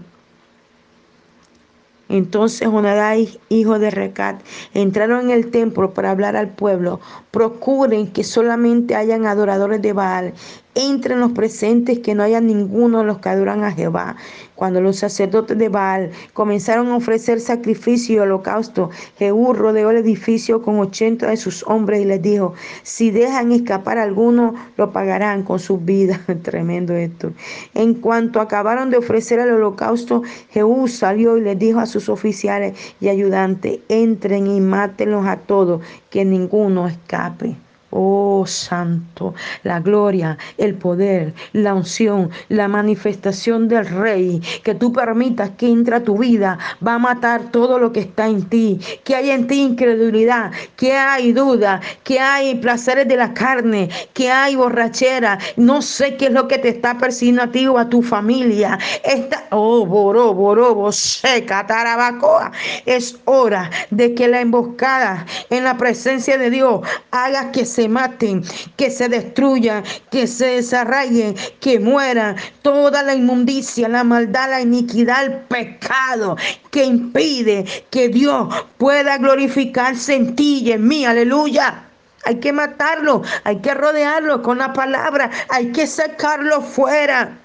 Entonces 2.10 2.68
Jonadá, 2.68 3.16
hijo 3.50 3.80
de 3.80 3.90
Recat, 3.90 4.42
entraron 4.74 5.22
en 5.22 5.30
el 5.32 5.50
templo 5.50 5.94
para 5.94 6.12
hablar 6.12 6.36
al 6.36 6.50
pueblo. 6.50 7.00
Procuren 7.32 8.12
que 8.12 8.24
solamente 8.24 8.96
hayan 8.96 9.26
adoradores 9.26 9.82
de 9.82 9.94
Baal 9.94 10.34
entre 10.76 11.16
los 11.16 11.32
presentes 11.32 12.00
que 12.00 12.14
no 12.14 12.24
haya 12.24 12.42
ninguno 12.42 13.00
de 13.00 13.06
los 13.06 13.20
que 13.20 13.30
adoran 13.30 13.64
a 13.64 13.72
Jehová. 13.72 14.18
Cuando 14.56 14.80
los 14.80 14.98
sacerdotes 14.98 15.58
de 15.58 15.70
Baal 15.70 16.12
comenzaron 16.34 16.88
a 16.88 16.98
ofrecer 16.98 17.40
sacrificio 17.40 18.16
y 18.16 18.20
holocausto, 18.20 18.90
Jehú 19.18 19.54
rodeó 19.54 19.90
el 19.90 19.98
edificio 19.98 20.62
con 20.62 20.80
ochenta 20.80 21.30
de 21.30 21.38
sus 21.38 21.64
hombres 21.64 22.02
y 22.02 22.06
les 22.06 22.22
dijo, 22.22 22.54
si 22.84 23.12
dejan 23.12 23.52
escapar 23.52 23.98
a 23.98 24.04
alguno, 24.04 24.54
lo 24.78 24.92
pagarán 24.92 25.44
con 25.44 25.60
sus 25.60 25.84
vidas. 25.84 26.20
Tremendo 26.44 26.94
esto. 26.94 27.32
En 27.74 27.96
cuanto 27.96 28.40
acabaron 28.40 28.90
de 28.90 28.98
ofrecer 28.98 29.40
el 29.40 29.52
holocausto, 29.52 30.24
Jehú 30.52 30.88
salió 30.88 31.38
y 31.38 31.42
les 31.42 31.58
dijo 31.58 31.80
a 31.80 31.86
sus 31.86 32.10
oficiales 32.10 32.78
y 33.00 33.10
ayudantes, 33.10 33.80
entren 33.90 34.48
y 34.48 34.62
mátenlos 34.62 35.26
a 35.26 35.38
todos, 35.38 35.82
que 36.10 36.24
ninguno 36.26 36.88
escape. 36.88 37.56
Oh 37.98 38.46
Santo, 38.46 39.34
la 39.64 39.80
gloria, 39.80 40.38
el 40.58 40.76
poder, 40.76 41.34
la 41.54 41.74
unción, 41.74 42.30
la 42.50 42.68
manifestación 42.68 43.70
del 43.70 43.86
Rey, 43.88 44.42
que 44.64 44.76
tú 44.76 44.92
permitas 44.92 45.52
que 45.52 45.68
entre 45.68 45.96
a 45.96 46.04
tu 46.04 46.18
vida, 46.18 46.60
va 46.86 46.96
a 46.96 47.00
matar 47.00 47.52
todo 47.52 47.80
lo 47.80 47.94
que 47.94 48.02
está 48.02 48.28
en 48.28 48.44
ti, 48.50 48.82
que 49.06 49.16
hay 49.16 49.30
en 49.30 49.48
ti 49.48 49.62
incredulidad, 49.62 50.52
que 50.76 50.92
hay 50.92 51.32
duda, 51.32 51.80
que 52.04 52.20
hay 52.20 52.56
placeres 52.56 53.08
de 53.08 53.16
la 53.16 53.34
carne, 53.34 53.90
que 54.14 54.30
hay 54.30 54.56
borrachera, 54.56 55.40
no 55.56 55.82
sé 55.82 56.18
qué 56.18 56.26
es 56.26 56.32
lo 56.34 56.50
que 56.50 56.58
te 56.58 56.68
está 56.68 56.98
persiguiendo 56.98 57.44
a 57.44 57.52
ti 57.52 57.66
o 57.66 57.78
a 57.78 57.88
tu 57.88 58.02
familia. 58.02 58.78
Esta, 59.06 59.46
oh, 59.52 59.86
boró, 59.86 60.34
boró, 60.34 60.92
seca, 60.92 61.66
tarabacoa. 61.66 62.52
Es 62.86 63.18
hora 63.24 63.70
de 63.90 64.14
que 64.14 64.28
la 64.28 64.42
emboscada 64.42 65.26
en 65.50 65.64
la 65.64 65.78
presencia 65.78 66.38
de 66.38 66.50
Dios 66.50 66.82
haga 67.12 67.52
que 67.52 67.66
se 67.66 67.85
maten, 67.90 68.44
que 68.78 68.90
se 68.92 69.10
destruyan, 69.10 69.84
que 70.12 70.28
se 70.28 70.48
desarraiguen, 70.48 71.36
que 71.60 71.80
mueran 71.80 72.36
toda 72.62 73.04
la 73.04 73.16
inmundicia, 73.16 73.88
la 73.88 74.04
maldad, 74.04 74.50
la 74.50 74.62
iniquidad, 74.62 75.26
el 75.26 75.34
pecado 75.34 76.38
que 76.72 76.86
impide 76.86 77.66
que 77.90 78.10
Dios 78.10 78.54
pueda 78.78 79.18
glorificarse 79.18 80.16
en 80.16 80.36
ti 80.36 80.62
y 80.64 80.72
en 80.72 80.88
mí. 80.88 81.06
Aleluya. 81.06 81.84
Hay 82.26 82.40
que 82.40 82.52
matarlo, 82.52 83.22
hay 83.44 83.58
que 83.58 83.74
rodearlo 83.76 84.42
con 84.42 84.58
la 84.58 84.74
palabra, 84.74 85.30
hay 85.50 85.72
que 85.72 85.86
sacarlo 85.86 86.62
fuera 86.62 87.38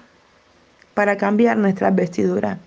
para 0.95 1.17
cambiar 1.17 1.57
nuestras 1.57 1.93
vestiduras. 1.95 2.57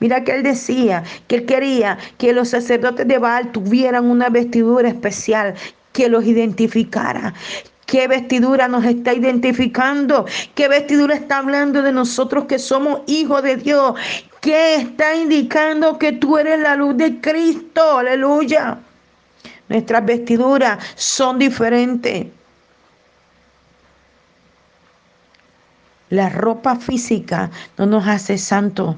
Mira 0.00 0.24
que 0.24 0.32
él 0.32 0.42
decía 0.42 1.04
que 1.26 1.36
él 1.36 1.46
quería 1.46 1.98
que 2.16 2.32
los 2.32 2.48
sacerdotes 2.48 3.06
de 3.06 3.18
Baal 3.18 3.52
tuvieran 3.52 4.06
una 4.06 4.30
vestidura 4.30 4.88
especial, 4.88 5.54
que 5.92 6.08
los 6.08 6.24
identificara. 6.24 7.34
¿Qué 7.86 8.06
vestidura 8.06 8.68
nos 8.68 8.84
está 8.84 9.14
identificando? 9.14 10.26
¿Qué 10.54 10.68
vestidura 10.68 11.14
está 11.14 11.38
hablando 11.38 11.80
de 11.80 11.90
nosotros 11.90 12.44
que 12.44 12.58
somos 12.58 13.00
hijos 13.06 13.42
de 13.42 13.56
Dios? 13.56 13.94
¿Qué 14.42 14.74
está 14.76 15.14
indicando 15.14 15.98
que 15.98 16.12
tú 16.12 16.36
eres 16.36 16.60
la 16.60 16.76
luz 16.76 16.96
de 16.98 17.18
Cristo? 17.20 17.98
Aleluya. 17.98 18.78
Nuestras 19.70 20.04
vestiduras 20.04 20.84
son 20.96 21.38
diferentes. 21.38 22.26
La 26.10 26.28
ropa 26.28 26.76
física 26.76 27.50
no 27.78 27.86
nos 27.86 28.06
hace 28.06 28.36
santo. 28.36 28.96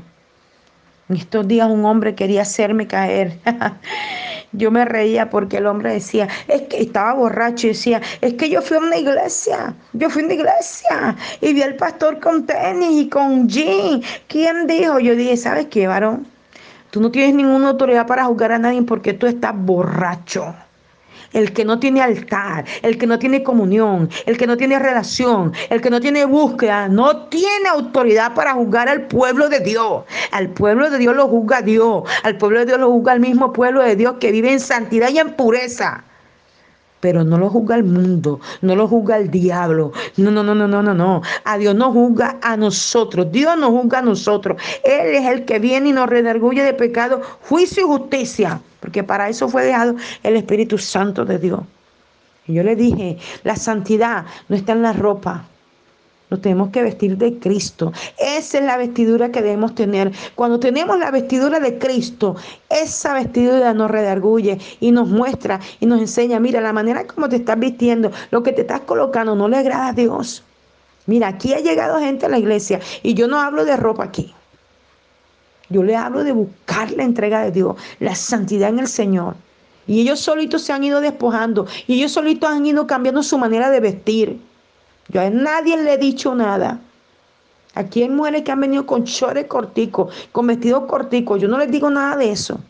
En 1.08 1.16
estos 1.16 1.46
días 1.46 1.68
un 1.68 1.84
hombre 1.84 2.14
quería 2.14 2.42
hacerme 2.42 2.86
caer. 2.86 3.38
Yo 4.52 4.70
me 4.70 4.84
reía 4.84 5.30
porque 5.30 5.58
el 5.58 5.66
hombre 5.66 5.92
decía, 5.92 6.28
es 6.48 6.62
que 6.62 6.80
estaba 6.82 7.14
borracho 7.14 7.68
y 7.68 7.70
decía, 7.70 8.00
es 8.20 8.34
que 8.34 8.50
yo 8.50 8.62
fui 8.62 8.76
a 8.76 8.80
una 8.80 8.96
iglesia, 8.96 9.74
yo 9.92 10.10
fui 10.10 10.22
a 10.22 10.24
una 10.24 10.34
iglesia 10.34 11.16
y 11.40 11.52
vi 11.52 11.62
al 11.62 11.76
pastor 11.76 12.18
con 12.20 12.46
tenis 12.46 13.02
y 13.02 13.08
con 13.08 13.48
jean. 13.48 14.02
¿Quién 14.26 14.66
dijo? 14.66 14.98
Yo 14.98 15.14
dije, 15.14 15.36
¿sabes 15.36 15.66
qué, 15.66 15.86
varón? 15.86 16.26
Tú 16.90 17.00
no 17.00 17.10
tienes 17.10 17.34
ninguna 17.34 17.68
autoridad 17.68 18.06
para 18.06 18.24
juzgar 18.24 18.52
a 18.52 18.58
nadie 18.58 18.82
porque 18.82 19.12
tú 19.12 19.26
estás 19.26 19.54
borracho 19.54 20.54
el 21.32 21.52
que 21.52 21.64
no 21.64 21.78
tiene 21.78 22.02
altar, 22.02 22.64
el 22.82 22.98
que 22.98 23.06
no 23.06 23.18
tiene 23.18 23.42
comunión, 23.42 24.08
el 24.26 24.36
que 24.36 24.46
no 24.46 24.56
tiene 24.56 24.78
relación, 24.78 25.52
el 25.68 25.80
que 25.80 25.90
no 25.90 26.00
tiene 26.00 26.24
búsqueda, 26.24 26.88
no 26.88 27.26
tiene 27.28 27.68
autoridad 27.68 28.34
para 28.34 28.54
juzgar 28.54 28.88
al 28.88 29.06
pueblo 29.06 29.48
de 29.48 29.60
Dios. 29.60 30.04
Al 30.32 30.50
pueblo 30.50 30.90
de 30.90 30.98
Dios 30.98 31.14
lo 31.14 31.28
juzga 31.28 31.62
Dios, 31.62 32.04
al 32.22 32.36
pueblo 32.36 32.60
de 32.60 32.66
Dios 32.66 32.80
lo 32.80 32.90
juzga 32.90 33.12
el 33.12 33.20
mismo 33.20 33.52
pueblo 33.52 33.82
de 33.82 33.96
Dios 33.96 34.16
que 34.20 34.32
vive 34.32 34.52
en 34.52 34.60
santidad 34.60 35.08
y 35.10 35.18
en 35.18 35.34
pureza 35.34 36.04
pero 37.00 37.24
no 37.24 37.38
lo 37.38 37.48
juzga 37.50 37.76
el 37.76 37.84
mundo, 37.84 38.40
no 38.60 38.76
lo 38.76 38.86
juzga 38.86 39.16
el 39.16 39.30
diablo. 39.30 39.92
No, 40.16 40.30
no, 40.30 40.42
no, 40.42 40.54
no, 40.54 40.68
no, 40.68 40.82
no, 40.82 40.94
no. 40.94 41.22
A 41.44 41.58
Dios 41.58 41.74
no 41.74 41.92
juzga 41.92 42.38
a 42.42 42.56
nosotros. 42.56 43.32
Dios 43.32 43.56
nos 43.58 43.70
juzga 43.70 43.98
a 43.98 44.02
nosotros. 44.02 44.60
Él 44.84 45.14
es 45.14 45.26
el 45.26 45.44
que 45.44 45.58
viene 45.58 45.90
y 45.90 45.92
nos 45.92 46.08
redarguye 46.08 46.62
de 46.62 46.74
pecado, 46.74 47.20
juicio 47.42 47.82
y 47.82 47.86
justicia 47.86 48.60
porque 48.80 49.04
para 49.04 49.28
eso 49.28 49.48
fue 49.48 49.64
dejado 49.64 49.94
el 50.22 50.36
Espíritu 50.36 50.78
Santo 50.78 51.24
de 51.24 51.38
Dios. 51.38 51.60
Y 52.46 52.54
yo 52.54 52.62
le 52.62 52.74
dije, 52.74 53.18
la 53.44 53.54
santidad 53.54 54.24
no 54.48 54.56
está 54.56 54.72
en 54.72 54.82
la 54.82 54.92
ropa. 54.92 55.44
Nos 56.30 56.40
tenemos 56.40 56.70
que 56.70 56.82
vestir 56.82 57.18
de 57.18 57.38
Cristo. 57.38 57.92
Esa 58.16 58.58
es 58.58 58.64
la 58.64 58.76
vestidura 58.76 59.32
que 59.32 59.42
debemos 59.42 59.74
tener. 59.74 60.12
Cuando 60.36 60.60
tenemos 60.60 60.98
la 60.98 61.10
vestidura 61.10 61.58
de 61.58 61.78
Cristo, 61.78 62.36
esa 62.68 63.14
vestidura 63.14 63.74
nos 63.74 63.90
redarguye 63.90 64.58
y 64.78 64.92
nos 64.92 65.08
muestra 65.08 65.60
y 65.80 65.86
nos 65.86 66.00
enseña, 66.00 66.38
mira, 66.38 66.60
la 66.60 66.72
manera 66.72 67.06
como 67.06 67.28
te 67.28 67.36
estás 67.36 67.58
vistiendo, 67.58 68.12
lo 68.30 68.42
que 68.44 68.52
te 68.52 68.60
estás 68.60 68.80
colocando, 68.82 69.34
no 69.34 69.48
le 69.48 69.56
agrada 69.56 69.88
a 69.88 69.92
Dios. 69.92 70.44
Mira, 71.06 71.28
aquí 71.28 71.52
ha 71.52 71.58
llegado 71.58 71.98
gente 71.98 72.26
a 72.26 72.28
la 72.28 72.38
iglesia 72.38 72.78
y 73.02 73.14
yo 73.14 73.26
no 73.26 73.40
hablo 73.40 73.64
de 73.64 73.76
ropa 73.76 74.04
aquí. 74.04 74.32
Yo 75.68 75.82
le 75.82 75.96
hablo 75.96 76.22
de 76.22 76.32
buscar 76.32 76.90
la 76.92 77.04
entrega 77.04 77.42
de 77.42 77.50
Dios, 77.50 77.76
la 77.98 78.14
santidad 78.14 78.68
en 78.68 78.80
el 78.80 78.88
Señor. 78.88 79.34
Y 79.86 80.00
ellos 80.00 80.20
solitos 80.20 80.62
se 80.62 80.72
han 80.72 80.84
ido 80.84 81.00
despojando. 81.00 81.66
Y 81.86 81.94
ellos 81.94 82.12
solitos 82.12 82.50
han 82.50 82.64
ido 82.66 82.86
cambiando 82.86 83.22
su 83.22 83.38
manera 83.38 83.70
de 83.70 83.80
vestir. 83.80 84.40
Yo 85.10 85.20
a 85.20 85.30
nadie 85.30 85.76
le 85.76 85.94
he 85.94 85.98
dicho 85.98 86.34
nada. 86.34 86.78
Aquí 87.74 88.02
hay 88.02 88.08
mujeres 88.08 88.42
que 88.42 88.52
han 88.52 88.60
venido 88.60 88.86
con 88.86 89.04
chores 89.04 89.46
corticos, 89.46 90.14
con 90.32 90.46
vestidos 90.46 90.84
corticos. 90.86 91.40
Yo 91.40 91.48
no 91.48 91.58
les 91.58 91.70
digo 91.70 91.90
nada 91.90 92.16
de 92.16 92.30
eso. 92.30 92.60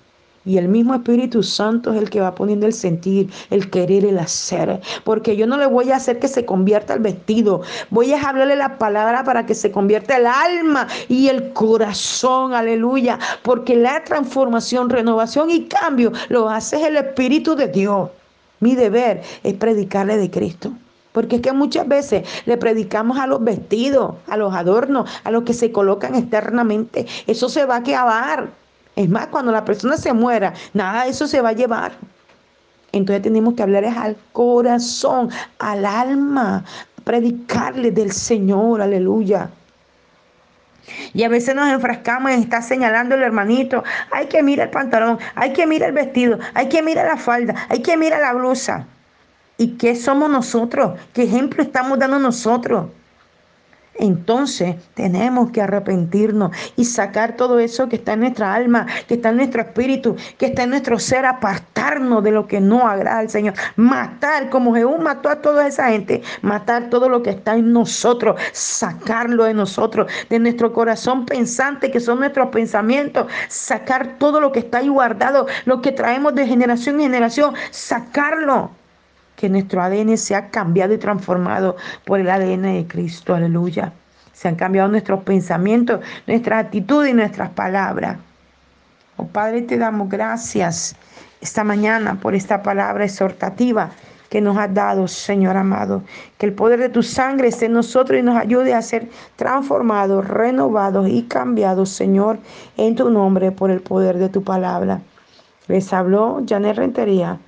Y 0.46 0.57
el 0.57 0.68
mismo 0.68 0.94
Espíritu 0.94 1.42
Santo 1.42 1.92
es 1.92 1.98
el 2.00 2.09
que 2.09 2.20
va 2.20 2.35
poniendo 2.35 2.66
el 2.66 2.72
sentir, 2.72 3.31
el 3.50 3.68
querer, 3.68 4.07
el 4.07 4.18
hacer. 4.18 4.81
Porque 5.05 5.37
yo 5.37 5.46
no 5.46 5.59
le 5.59 5.66
voy 5.66 5.90
a 5.90 5.96
hacer 5.96 6.18
que 6.18 6.29
se 6.29 6.46
convierta 6.46 6.94
el 6.94 7.00
vestido. 7.00 7.61
Voy 7.90 8.12
a 8.14 8.22
hablarle 8.26 8.57
la 8.57 8.79
palabra 8.79 9.22
para 9.22 9.44
que 9.44 9.55
se 9.55 9.70
convierta 9.70 10.16
el 10.16 10.26
alma 10.26 10.88
y 11.09 11.29
el 11.29 11.53
corazón. 11.53 12.55
Aleluya. 12.55 13.18
Porque 13.42 13.76
la 13.76 14.03
transformación, 14.05 14.88
renovación 14.88 15.50
y 15.50 15.66
cambio 15.66 16.12
lo 16.31 16.48
hace 16.48 16.87
el 16.87 16.96
Espíritu 16.96 17.55
de 17.55 17.68
Dios. 17.68 18.09
Mi 18.61 18.74
deber 18.74 19.22
es 19.42 19.55
predicarle 19.55 20.16
de 20.16 20.31
Cristo. 20.31 20.72
Porque 21.12 21.37
es 21.37 21.42
que 21.42 21.53
muchas 21.53 21.88
veces 21.88 22.29
le 22.46 22.57
predicamos 22.57 23.18
a 23.18 23.27
los 23.27 23.42
vestidos, 23.42 24.14
a 24.29 24.37
los 24.37 24.55
adornos, 24.55 25.11
a 25.25 25.31
los 25.31 25.42
que 25.42 25.55
se 25.55 25.73
colocan 25.73 26.14
externamente. 26.14 27.07
Eso 27.27 27.49
se 27.49 27.64
va 27.64 27.77
a 27.77 27.79
acabar. 27.79 28.49
Es 28.96 29.09
más, 29.09 29.27
cuando 29.29 29.51
la 29.51 29.64
persona 29.64 29.96
se 29.96 30.12
muera, 30.12 30.53
nada 30.75 31.05
de 31.05 31.11
eso 31.11 31.27
se 31.27 31.40
va 31.40 31.51
a 31.51 31.55
llevar. 31.55 31.92
Entonces 32.92 33.23
tenemos 33.23 33.55
que 33.55 33.62
hablarles 33.62 33.96
al 33.96 34.16
corazón, 34.33 35.31
al 35.59 35.85
alma, 35.85 36.64
predicarle 37.05 37.90
del 37.90 38.12
Señor, 38.12 38.83
aleluya. 38.83 39.51
Y 41.14 41.23
a 41.23 41.29
veces 41.29 41.55
nos 41.55 41.68
enfrascamos 41.68 42.33
en 42.33 42.40
estar 42.40 42.62
señalando 42.62 43.14
el 43.14 43.23
hermanito, 43.23 43.85
hay 44.11 44.27
que 44.27 44.42
mirar 44.42 44.68
el 44.68 44.73
pantalón, 44.73 45.18
hay 45.35 45.53
que 45.53 45.66
mirar 45.66 45.90
el 45.90 45.94
vestido, 45.94 46.38
hay 46.55 46.68
que 46.68 46.83
mirar 46.83 47.07
la 47.07 47.16
falda, 47.16 47.55
hay 47.68 47.81
que 47.81 47.96
mirar 47.96 48.20
la 48.20 48.33
blusa. 48.33 48.87
¿Y 49.61 49.77
qué 49.77 49.94
somos 49.94 50.31
nosotros? 50.31 50.99
¿Qué 51.12 51.25
ejemplo 51.25 51.62
estamos 51.62 51.99
dando 51.99 52.18
nosotros? 52.18 52.87
Entonces 53.92 54.77
tenemos 54.94 55.51
que 55.51 55.61
arrepentirnos 55.61 56.51
y 56.77 56.87
sacar 56.87 57.37
todo 57.37 57.59
eso 57.59 57.87
que 57.87 57.96
está 57.96 58.14
en 58.14 58.20
nuestra 58.20 58.55
alma, 58.55 58.87
que 59.07 59.16
está 59.16 59.29
en 59.29 59.37
nuestro 59.37 59.61
espíritu, 59.61 60.16
que 60.38 60.46
está 60.46 60.62
en 60.62 60.70
nuestro 60.70 60.99
ser, 60.99 61.27
apartarnos 61.27 62.25
de 62.25 62.31
lo 62.31 62.46
que 62.46 62.59
no 62.59 62.88
agrada 62.88 63.18
al 63.18 63.29
Señor. 63.29 63.53
Matar, 63.77 64.49
como 64.49 64.75
Jesús 64.75 64.99
mató 64.99 65.29
a 65.29 65.42
toda 65.42 65.66
esa 65.66 65.90
gente, 65.90 66.23
matar 66.40 66.88
todo 66.88 67.11
lo 67.11 67.23
que 67.23 67.29
está 67.29 67.55
en 67.55 67.70
nosotros, 67.70 68.40
sacarlo 68.53 69.44
de 69.44 69.53
nosotros, 69.53 70.11
de 70.31 70.38
nuestro 70.38 70.73
corazón 70.73 71.27
pensante, 71.27 71.90
que 71.90 72.01
son 72.01 72.20
nuestros 72.20 72.49
pensamientos, 72.49 73.27
sacar 73.49 74.16
todo 74.16 74.40
lo 74.40 74.53
que 74.53 74.61
está 74.61 74.79
ahí 74.79 74.88
guardado, 74.88 75.46
lo 75.66 75.83
que 75.83 75.92
traemos 75.92 76.35
de 76.35 76.46
generación 76.46 76.94
en 76.94 77.03
generación, 77.03 77.53
sacarlo 77.70 78.70
que 79.40 79.48
nuestro 79.48 79.83
ADN 79.83 80.18
se 80.18 80.35
ha 80.35 80.50
cambiado 80.50 80.92
y 80.92 80.98
transformado 80.98 81.76
por 82.05 82.20
el 82.20 82.29
ADN 82.29 82.74
de 82.74 82.87
Cristo. 82.87 83.35
Aleluya. 83.35 83.90
Se 84.35 84.48
han 84.48 84.55
cambiado 84.55 84.90
nuestros 84.90 85.22
pensamientos, 85.22 86.00
nuestras 86.26 86.66
actitudes 86.66 87.12
y 87.12 87.14
nuestras 87.14 87.48
palabras. 87.48 88.18
Oh 89.16 89.26
Padre, 89.26 89.62
te 89.62 89.79
damos 89.79 90.11
gracias 90.11 90.94
esta 91.40 91.64
mañana 91.64 92.20
por 92.20 92.35
esta 92.35 92.62
palabra 92.62 93.07
exhortativa 93.07 93.88
que 94.29 94.42
nos 94.42 94.59
has 94.59 94.74
dado, 94.74 95.09
Señor 95.09 95.57
amado. 95.57 96.03
Que 96.37 96.44
el 96.44 96.53
poder 96.53 96.79
de 96.79 96.90
tu 96.90 97.03
sangre 97.03 97.48
esté 97.48 97.64
en 97.64 97.72
nosotros 97.72 98.20
y 98.20 98.22
nos 98.22 98.37
ayude 98.37 98.74
a 98.74 98.83
ser 98.83 99.09
transformados, 99.37 100.29
renovados 100.29 101.09
y 101.09 101.22
cambiados, 101.22 101.88
Señor, 101.88 102.38
en 102.76 102.94
tu 102.94 103.09
nombre 103.09 103.53
por 103.53 103.70
el 103.70 103.81
poder 103.81 104.18
de 104.18 104.29
tu 104.29 104.44
palabra. 104.44 105.00
Les 105.66 105.94
habló 105.94 106.42
Janet 106.46 106.76
Rentería 106.76 107.38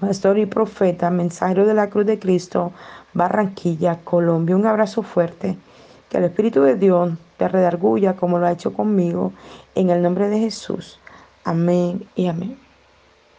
pastor 0.00 0.38
y 0.38 0.46
profeta, 0.46 1.10
mensajero 1.10 1.66
de 1.66 1.74
la 1.74 1.90
cruz 1.90 2.06
de 2.06 2.18
Cristo, 2.18 2.72
Barranquilla, 3.14 3.98
Colombia. 4.04 4.56
Un 4.56 4.66
abrazo 4.66 5.02
fuerte. 5.02 5.56
Que 6.08 6.18
el 6.18 6.24
Espíritu 6.24 6.62
de 6.62 6.76
Dios 6.76 7.12
te 7.36 7.48
redarguya 7.48 8.16
como 8.16 8.38
lo 8.38 8.46
ha 8.46 8.52
hecho 8.52 8.72
conmigo. 8.72 9.32
En 9.74 9.90
el 9.90 10.02
nombre 10.02 10.28
de 10.28 10.38
Jesús. 10.38 10.98
Amén 11.44 12.06
y 12.14 12.26
amén. 12.26 12.67